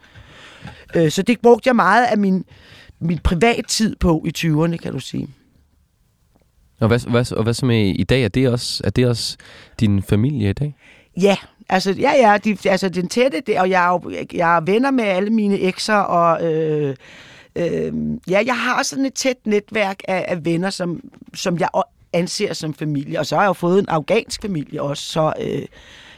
[0.95, 2.45] Øh, så det brugte jeg meget af min,
[2.99, 5.27] min privattid på i 20'erne, kan du sige.
[6.79, 8.23] Og hvad, hvad, og hvad så med i dag?
[8.23, 9.37] Er det, også, er det også
[9.79, 10.75] din familie i dag?
[11.21, 11.35] Ja,
[11.69, 14.91] altså, ja, ja, de, altså den tætte, det, og jeg er, jo, jeg er venner
[14.91, 16.95] med alle mine ekser, og øh,
[17.55, 17.93] øh,
[18.29, 21.01] ja, jeg har sådan et tæt netværk af, af venner, som,
[21.33, 21.69] som jeg
[22.13, 25.61] anser som familie, og så har jeg jo fået en afghansk familie også, så øh,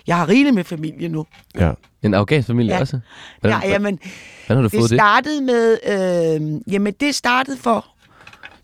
[0.08, 1.26] jeg har rigeligt med familie nu.
[1.60, 1.72] Ja.
[2.04, 2.80] En afghansk familie Ja.
[2.80, 3.00] også?
[3.42, 4.00] Hvordan, Ja, jamen,
[4.46, 4.98] hvordan har du det fået det?
[5.00, 5.78] startede med...
[5.88, 7.86] Øh, jamen, det startede for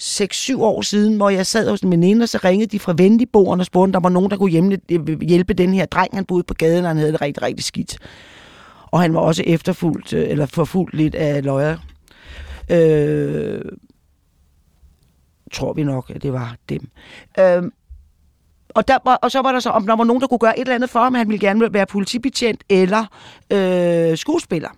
[0.04, 3.62] 6-7 år siden, hvor jeg sad hos en veninde, og så ringede de fra Venligboerne
[3.62, 6.10] og spurgte, om der var nogen, der kunne hjemme, øh, hjælpe den her dreng.
[6.14, 7.98] Han boede på gaden, og han havde det rigtig, rigtig skidt.
[8.92, 11.78] Og han var også efterfulgt, øh, eller forfulgt lidt af løjer.
[12.72, 13.62] Øh,
[15.54, 16.90] tror vi nok, at det var dem.
[17.40, 17.64] Øh,
[18.70, 20.60] og, der var, og så var der så, om der var nogen, der kunne gøre
[20.60, 21.14] et eller andet for ham.
[21.14, 23.06] Han ville gerne være politibetjent eller
[23.52, 24.70] øh, skuespiller.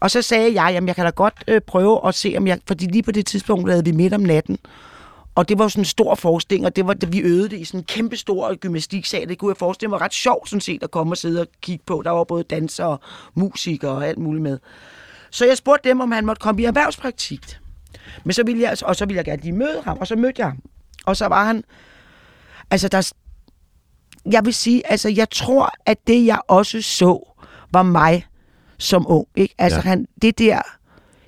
[0.00, 2.60] Og så sagde jeg, jamen jeg kan da godt øh, prøve at se, om jeg...
[2.66, 4.58] Fordi lige på det tidspunkt lavede vi midt om natten.
[5.34, 7.64] Og det var jo sådan en stor forestilling, og det var, vi øvede det i
[7.64, 9.28] sådan en kæmpe stor gymnastiksal.
[9.28, 11.46] Det kunne jeg forestille mig var ret sjovt sådan set at komme og sidde og
[11.60, 12.02] kigge på.
[12.04, 13.00] Der var både dansere og
[13.34, 14.58] musikere og alt muligt med.
[15.30, 17.58] Så jeg spurgte dem, om han måtte komme i erhvervspraktik.
[18.24, 20.40] Men så ville jeg, og så ville jeg gerne lige møde ham, og så mødte
[20.40, 20.58] jeg ham.
[21.06, 21.64] Og så var han...
[22.70, 23.12] Altså, der,
[24.32, 27.34] jeg vil sige, altså, jeg tror, at det, jeg også så,
[27.72, 28.26] var mig
[28.80, 29.26] som ung.
[29.36, 29.54] Ikke?
[29.58, 29.82] Altså, Ja.
[29.82, 30.60] han, det der,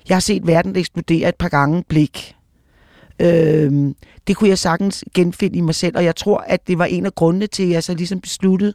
[0.09, 2.35] jeg har set verden eksplodere et par gange blik.
[3.19, 3.95] Øhm,
[4.27, 7.05] det kunne jeg sagtens genfinde i mig selv, og jeg tror, at det var en
[7.05, 8.73] af grundene til, at jeg så ligesom besluttede,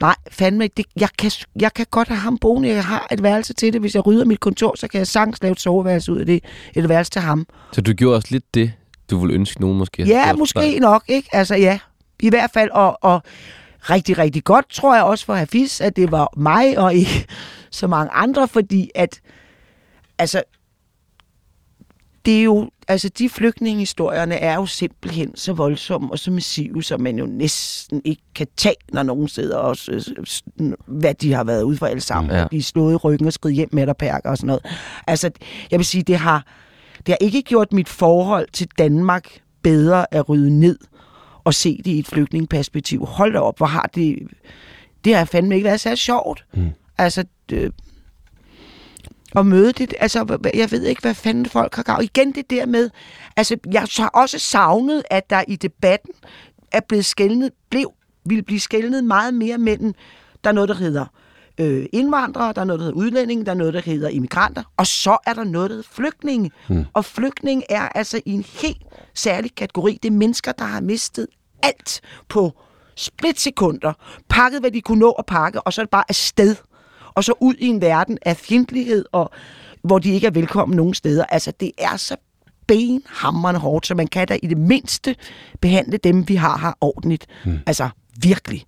[0.00, 1.30] nej, fandme ikke, det, jeg, kan,
[1.60, 3.80] jeg kan godt have ham boende, jeg har et værelse til det.
[3.80, 6.44] Hvis jeg rydder mit kontor, så kan jeg sagtens lave et soveværelse ud af det,
[6.74, 7.46] et værelse til ham.
[7.72, 8.72] Så du gjorde også lidt det,
[9.10, 10.80] du ville ønske nogen måske Ja, måske dig.
[10.80, 11.28] nok, ikke?
[11.32, 11.78] Altså ja,
[12.20, 13.22] i hvert fald, og, og
[13.80, 17.26] rigtig, rigtig godt, tror jeg også for Hafiz, at det var mig og ikke
[17.70, 19.20] så mange andre, fordi at,
[20.18, 20.42] altså,
[22.24, 27.00] det er jo, altså de flygtningehistorierne er jo simpelthen så voldsomme og så massive, som
[27.00, 29.76] man jo næsten ikke kan tage, når nogen sidder og,
[30.86, 32.30] hvad de har været ude for alle sammen.
[32.30, 32.38] Ja.
[32.38, 32.46] Ja.
[32.50, 34.66] De er slået i ryggen og skridt hjem med der perker og sådan noget.
[35.06, 35.30] Altså,
[35.70, 36.46] jeg vil sige, det har,
[36.98, 40.78] det har ikke gjort mit forhold til Danmark bedre at rydde ned
[41.48, 43.06] og se det i et flygtningeperspektiv.
[43.06, 44.18] Hold da op, hvor har det...
[45.04, 46.44] Det har fandme ikke været så sjovt.
[46.54, 46.70] Mm.
[46.98, 47.72] Altså, det,
[49.36, 51.98] at møde det, altså, jeg ved ikke, hvad fanden folk har gav.
[52.02, 52.90] Igen det der med,
[53.36, 56.10] altså, jeg har også savnet, at der i debatten
[56.72, 57.92] er blevet skældnet, blev,
[58.24, 59.94] ville blive skældnet meget mere mellem,
[60.44, 61.06] der er noget, der hedder
[61.58, 64.86] øh, indvandrere, der er noget, der hedder udlændinge, der er noget, der hedder immigranter, og
[64.86, 66.50] så er der noget, der hedder flygtninge.
[66.68, 66.84] Mm.
[66.92, 68.82] Og flygtninge er altså i en helt
[69.14, 69.98] særlig kategori.
[70.02, 71.26] Det er mennesker, der har mistet
[71.62, 72.52] alt på
[72.96, 73.92] splitsekunder,
[74.28, 76.56] pakket, hvad de kunne nå at pakke, og så er det bare afsted.
[77.14, 79.30] Og så ud i en verden af fjendtlighed, og
[79.82, 81.24] hvor de ikke er velkommen nogen steder.
[81.24, 82.16] Altså, det er så
[82.66, 85.16] benhammerende hårdt, så man kan da i det mindste
[85.60, 87.26] behandle dem, vi har her ordentligt.
[87.44, 87.58] Mm.
[87.66, 87.88] Altså,
[88.22, 88.64] virkelig.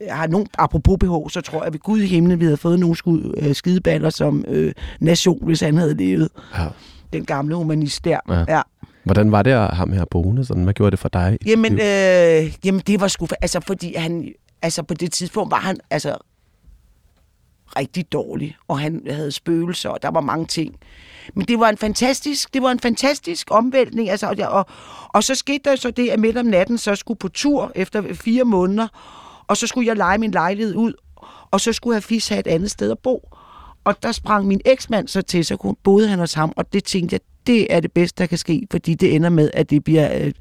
[0.00, 2.78] Jeg har nogen, apropos BH, så tror jeg ved Gud i himlen, vi havde fået
[2.78, 6.28] nogle skud, øh, skideballer som øh, nation, hvis han havde levet.
[6.58, 6.66] Ja.
[7.12, 8.18] Den gamle humanist der.
[8.28, 8.44] Ja.
[8.48, 8.62] ja.
[9.04, 10.44] Hvordan var det at ham her boende?
[10.44, 11.38] Sådan, hvad gjorde det for dig?
[11.46, 13.24] Jamen, øh, jamen det var sgu...
[13.26, 14.32] fa- Altså, fordi han...
[14.62, 16.16] Altså, på det tidspunkt var han altså
[17.76, 20.76] rigtig dårlig, og han havde spøgelser, og der var mange ting.
[21.34, 24.66] Men det var en fantastisk, det var en fantastisk omvæltning, altså, og, og,
[25.08, 28.14] og så skete der så det, at midt om natten så skulle på tur efter
[28.14, 28.88] fire måneder,
[29.46, 30.92] og så skulle jeg lege min lejlighed ud,
[31.50, 33.28] og så skulle Hafiz have et andet sted at bo.
[33.84, 37.14] Og der sprang min eksmand så til, så boede han hos ham, og det tænkte
[37.14, 40.24] jeg, det er det bedste, der kan ske, fordi det ender med, at det bliver,
[40.24, 40.32] øh,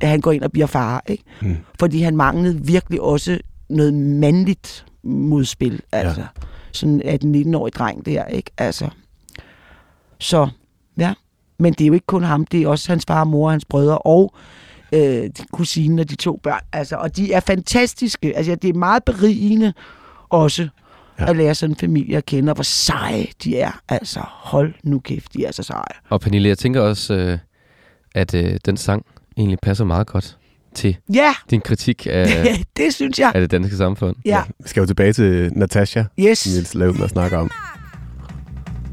[0.00, 1.24] at han går ind og bliver far, ikke?
[1.42, 1.56] Mm.
[1.80, 6.20] Fordi han manglede virkelig også noget mandligt modspil, altså.
[6.20, 6.26] Ja.
[6.72, 8.50] Sådan en 19-årig dreng der, ikke?
[8.58, 8.88] Altså.
[10.20, 10.48] Så,
[10.98, 11.14] ja.
[11.58, 13.98] Men det er jo ikke kun ham, det er også hans far, mor, hans brødre
[13.98, 14.34] og
[14.92, 16.60] øh, kusinen og de to børn.
[16.72, 18.36] Altså, og de er fantastiske.
[18.36, 19.72] Altså, det er meget berigende
[20.28, 20.68] også
[21.20, 21.30] ja.
[21.30, 23.80] at lære sådan en familie at kende, og hvor seje de er.
[23.88, 25.82] Altså, hold nu kæft, de er så seje.
[26.10, 27.38] Og Pernille, jeg tænker også, øh,
[28.14, 29.06] at øh, den sang
[29.36, 30.38] egentlig passer meget godt
[30.74, 32.26] til Ja, din kritik af,
[32.76, 33.32] det synes jeg.
[33.34, 34.16] af det danske samfund.
[34.24, 36.46] Ja, Vi skal jo tilbage til Natasha, yes.
[36.46, 37.50] Niels lavede med at snakke om.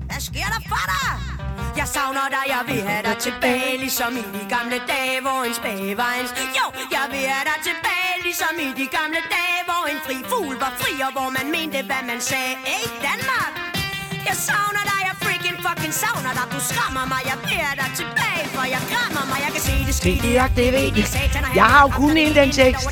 [0.06, 1.61] Hvad sker der for dig?
[1.82, 5.54] Jeg savner dig, jeg vil have dig tilbage Ligesom i de gamle dage, hvor en
[5.60, 6.28] spage var en
[6.60, 6.66] Jo,
[6.96, 10.74] jeg vil have dig tilbage Ligesom i de gamle dage, hvor en fri fugl var
[10.82, 13.54] fri Og hvor man mente, hvad man sagde Hey Danmark
[14.30, 17.90] Jeg savner dig, jeg freaking fucking savner dig Du skræmmer mig, jeg vil have dig
[18.02, 21.02] tilbage For jeg græmmer mig, jeg kan se det ske Det er det, ved I.
[21.60, 22.88] Jeg har jo kun en den tekst.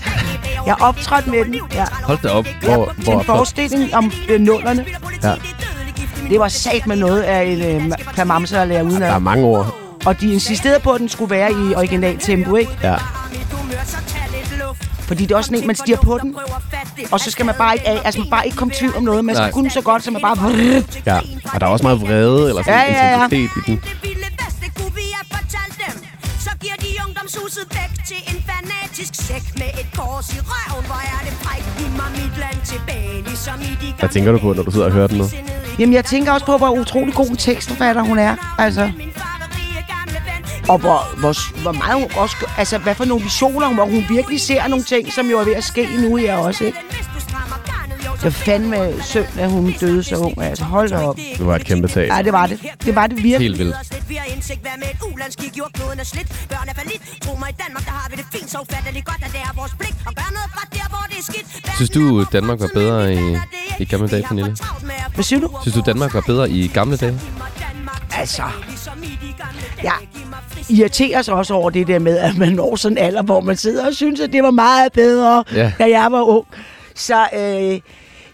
[0.68, 1.54] Jeg har optrådt med den.
[1.80, 1.86] Ja.
[2.10, 2.46] Hold da op.
[2.64, 4.86] Hvor, Til hvor en forestilling om øh, nullerne.
[5.24, 5.34] Ja.
[6.30, 9.44] Det var sat med noget af en øh, klamamse at lære uden Der er mange
[9.44, 9.76] ord.
[10.06, 12.72] Og de insisterede på, at den skulle være i original tempo, ikke?
[12.84, 12.96] Ja.
[15.00, 16.36] Fordi det er også sådan en, man stiger på den,
[17.12, 19.04] og så skal man bare ikke af, altså man bare ikke komme i tvivl om
[19.04, 19.26] noget.
[19.26, 19.52] Man skal Nej.
[19.52, 20.38] kunne så godt, så man bare...
[21.06, 21.20] ja.
[21.54, 23.24] Og der er også meget vrede, eller sådan Ja, ja, ja.
[23.24, 23.82] intensitet i den.
[27.08, 31.34] Ungdomshuset væk til en fanatisk erotisk sæk med et kors i røven Hvor er det
[31.44, 34.72] fræk, giv mig mit land tilbage Ligesom i de Hvad tænker du på, når du
[34.72, 35.24] sidder og hører den nu?
[35.80, 38.36] Jamen, jeg tænker også på, hvor utrolig god tekstforfatter hun er.
[38.58, 38.92] Altså,
[40.70, 42.36] og hvor, hvor, hvor meget hun også...
[42.58, 45.56] Altså, hvad for nogle visioner, hvor hun virkelig ser nogle ting, som jo er ved
[45.56, 46.78] at ske nu her også, ikke?
[48.26, 50.42] Er fandme synd, at hun døde så ung.
[50.44, 51.16] Altså, hold da op.
[51.38, 52.08] Det var et kæmpe tab.
[52.08, 52.60] Ja, det var det.
[52.86, 53.40] Det var det virkelig.
[53.40, 54.10] Helt vildt.
[54.10, 57.36] Vi har indsigt, hvad med et ulandskig gjort kloden er slidt Børn er falit, tro
[57.36, 59.72] mig i Danmark, der har vi det fint Så ufatteligt godt, at det er vores
[59.80, 63.14] pligt Og gøre noget godt der, hvor det er skidt Synes du, Danmark var bedre
[63.14, 63.38] i,
[63.80, 64.56] i gamle dage, Pernille?
[65.16, 65.50] Hvad siger du?
[65.62, 67.20] Synes du, Danmark var bedre i gamle dage?
[68.18, 68.44] Altså,
[69.84, 69.94] jeg
[70.70, 73.58] irriterer sig også over det der med, at man når sådan en alder, hvor man
[73.58, 75.72] sidder og synes, at det var meget bedre, Ja.
[75.80, 76.46] da jeg var ung.
[76.96, 77.80] Så, øh,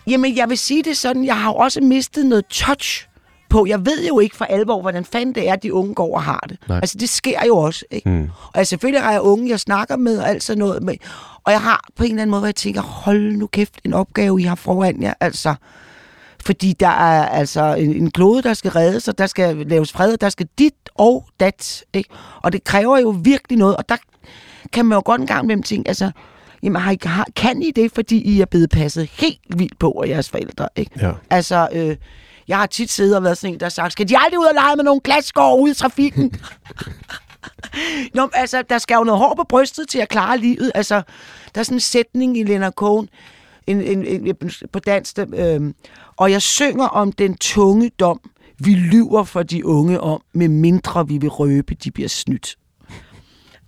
[0.07, 3.07] jamen, jeg vil sige det sådan, jeg har jo også mistet noget touch
[3.49, 3.65] på.
[3.65, 6.23] Jeg ved jo ikke for alvor, hvordan fanden det er, at de unge går og
[6.23, 6.57] har det.
[6.67, 6.77] Nej.
[6.77, 8.09] Altså, det sker jo også, ikke?
[8.09, 8.29] Mm.
[8.53, 10.95] Og jeg, selvfølgelig har jeg unge, jeg snakker med og alt sådan noget med.
[11.43, 13.93] Og jeg har på en eller anden måde, hvor jeg tænker, hold nu kæft, en
[13.93, 15.13] opgave, I har foran jer.
[15.19, 15.55] Altså,
[16.45, 20.13] fordi der er altså en, en klode, der skal reddes, og der skal laves fred,
[20.13, 21.83] og der skal dit og dat.
[21.93, 22.09] Ikke?
[22.43, 23.97] Og det kræver jo virkelig noget, og der
[24.73, 26.11] kan man jo godt en gang med tænke, altså,
[26.66, 29.91] jamen, har I, har, kan I det, fordi I er blevet passet helt vildt på
[29.91, 30.70] af jeres forældre?
[30.76, 30.91] Ikke?
[31.01, 31.11] Ja.
[31.30, 31.97] Altså, øh,
[32.47, 34.45] jeg har tit siddet og været sådan en, der har sagt, skal de aldrig ud
[34.45, 36.34] og lege med nogle glasskår ude i trafikken?
[38.16, 40.72] Nå, men altså, der skal jo noget hår på brystet til at klare livet.
[40.76, 41.01] Altså,
[41.55, 43.09] der er sådan en sætning i Leonard Cohen
[43.68, 44.38] en, en, en,
[44.72, 45.74] på dansk, øh,
[46.18, 48.20] og jeg synger om den tunge dom,
[48.59, 52.55] vi lyver for de unge om, med mindre vi vil røbe, de bliver snydt.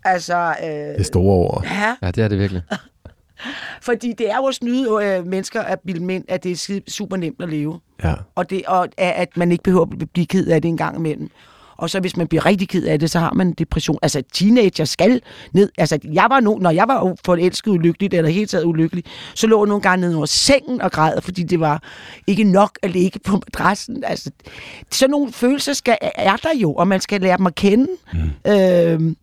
[0.08, 1.64] Altså, øh, Det er store ord.
[1.66, 2.62] ja, Ja, det er det virkelig.
[3.82, 7.18] fordi det er jo at snyde øh, mennesker at bilde mænd, at det er super
[7.18, 7.80] nemt at leve.
[8.04, 8.14] Ja.
[8.36, 11.30] Og, det, og at- man ikke behøver at blive ked af det en gang imellem.
[11.78, 13.98] Og så hvis man bliver rigtig ked af det, så har man depression.
[14.02, 15.22] Altså teenager skal
[15.54, 15.70] ned.
[15.78, 19.04] Altså jeg var nu, når jeg var forelsket ulykkeligt, eller helt taget ulykkelig,
[19.36, 21.84] så lå jeg nogle gange ned over sengen og græd, fordi det var
[22.28, 24.04] ikke nok at ligge på madrassen.
[24.04, 24.32] Altså,
[24.92, 27.88] sådan nogle følelser skal, er der jo, og man skal lære dem at kende.
[28.14, 28.52] Mm.
[28.52, 29.18] Øhm,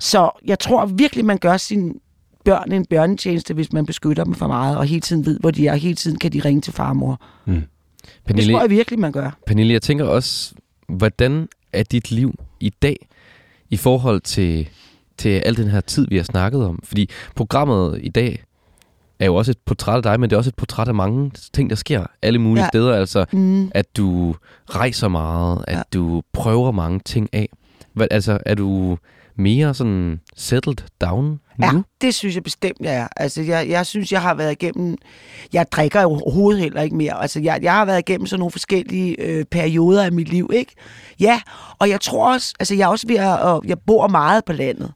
[0.00, 2.00] så jeg tror virkelig, man gør sin
[2.44, 5.66] børn en bjørnetjeneste, hvis man beskytter dem for meget, og hele tiden ved, hvor de
[5.66, 7.20] er, og hele tiden kan de ringe til far og mor.
[7.46, 7.64] Det
[8.26, 9.38] Pernille, tror jeg virkelig, man gør.
[9.46, 10.54] Pernille, jeg tænker også,
[10.88, 13.08] hvordan er dit liv i dag
[13.70, 14.68] i forhold til,
[15.18, 16.80] til al den her tid, vi har snakket om?
[16.84, 18.44] Fordi programmet i dag
[19.18, 21.30] er jo også et portræt af dig, men det er også et portræt af mange
[21.52, 22.68] ting, der sker alle mulige Ja.
[22.68, 22.94] steder.
[22.96, 23.70] Altså, Mm.
[23.74, 24.34] at du
[24.70, 25.82] rejser meget, at ja.
[25.94, 27.48] du prøver mange ting af.
[27.92, 28.98] Hvad, altså, er du
[29.40, 31.66] mere sådan settled down nu?
[31.66, 33.08] Ja, det synes jeg bestemt, jeg er.
[33.16, 34.96] Altså, jeg, jeg synes, jeg har været igennem...
[35.52, 37.22] Jeg drikker jo overhovedet heller ikke mere.
[37.22, 40.72] Altså, jeg, jeg har været igennem sådan nogle forskellige øh, perioder af mit liv, ikke?
[41.20, 41.40] Ja,
[41.78, 42.54] og jeg tror også...
[42.60, 43.40] Altså, jeg er også ved at...
[43.40, 44.92] Og jeg bor meget på landet.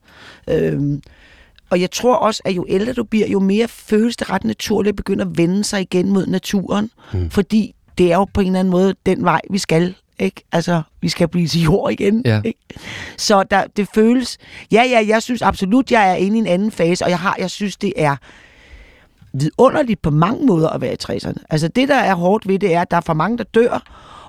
[0.50, 1.02] Øhm,
[1.70, 4.92] og jeg tror også, at jo ældre du bliver, jo mere føles det ret naturligt
[4.92, 6.90] at begynde at vende sig igen mod naturen.
[7.12, 7.30] Mm.
[7.30, 9.94] Fordi det er jo på en eller anden måde den vej, vi skal.
[10.18, 10.42] Ikke?
[10.52, 12.22] Altså, vi skal blive til jord igen.
[12.24, 12.40] Ja.
[12.44, 12.60] Ikke?
[13.16, 14.38] Så der, det føles...
[14.72, 17.36] Ja, ja, jeg synes absolut, jeg er inde i en anden fase, og jeg har,
[17.38, 18.16] jeg synes, det er
[19.32, 21.42] vidunderligt på mange måder at være i 60'erne.
[21.50, 23.82] Altså det, der er hårdt ved det, er, at der er for mange, der dør,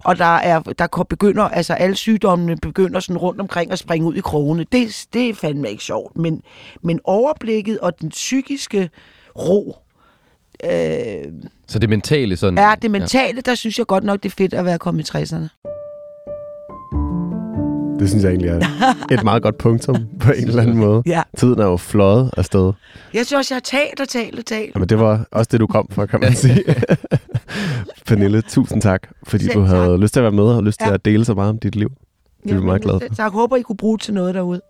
[0.03, 4.15] og der, er, der begynder, altså alle sygdommene begynder sådan rundt omkring at springe ud
[4.15, 4.65] i krogene.
[4.71, 6.17] Det, det er fandme ikke sjovt.
[6.17, 6.41] Men,
[6.81, 8.89] men overblikket og den psykiske
[9.35, 9.77] ro,
[10.63, 11.31] øh,
[11.67, 12.57] Så det mentale sådan...
[12.57, 15.17] er det mentale, der synes jeg godt nok, det er fedt at være kommet i
[15.17, 15.71] 60'erne.
[17.99, 18.59] Det synes jeg egentlig er
[19.11, 21.03] et meget godt punktum på en eller anden måde.
[21.05, 21.21] Ja.
[21.37, 22.71] Tiden er jo fløjet afsted.
[23.13, 24.71] Jeg synes også, jeg har talt og talt og talt.
[24.75, 26.63] Jamen, det var også det, du kom for, kan man sige.
[28.07, 29.99] Pernille, tusind tak, fordi Selv du havde tak.
[29.99, 30.93] lyst til at være med og lyst til Ja.
[30.93, 31.89] at dele så meget om dit liv.
[32.43, 33.15] Det er vi meget glade for.
[33.15, 34.61] Så jeg håber, I kunne bruge til noget derude.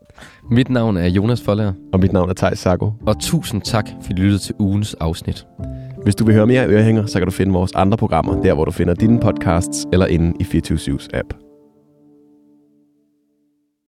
[0.51, 2.91] Mit navn er Jonas Forlager, Og mit navn er Thijs Sago.
[3.05, 5.45] og tusind tak, fordi du lyttede til ugens afsnit.
[6.03, 8.65] Hvis du vil høre mere ørehænger, så kan du finde vores andre programmer, der hvor
[8.65, 11.33] du finder dine podcasts eller inde i 24 app.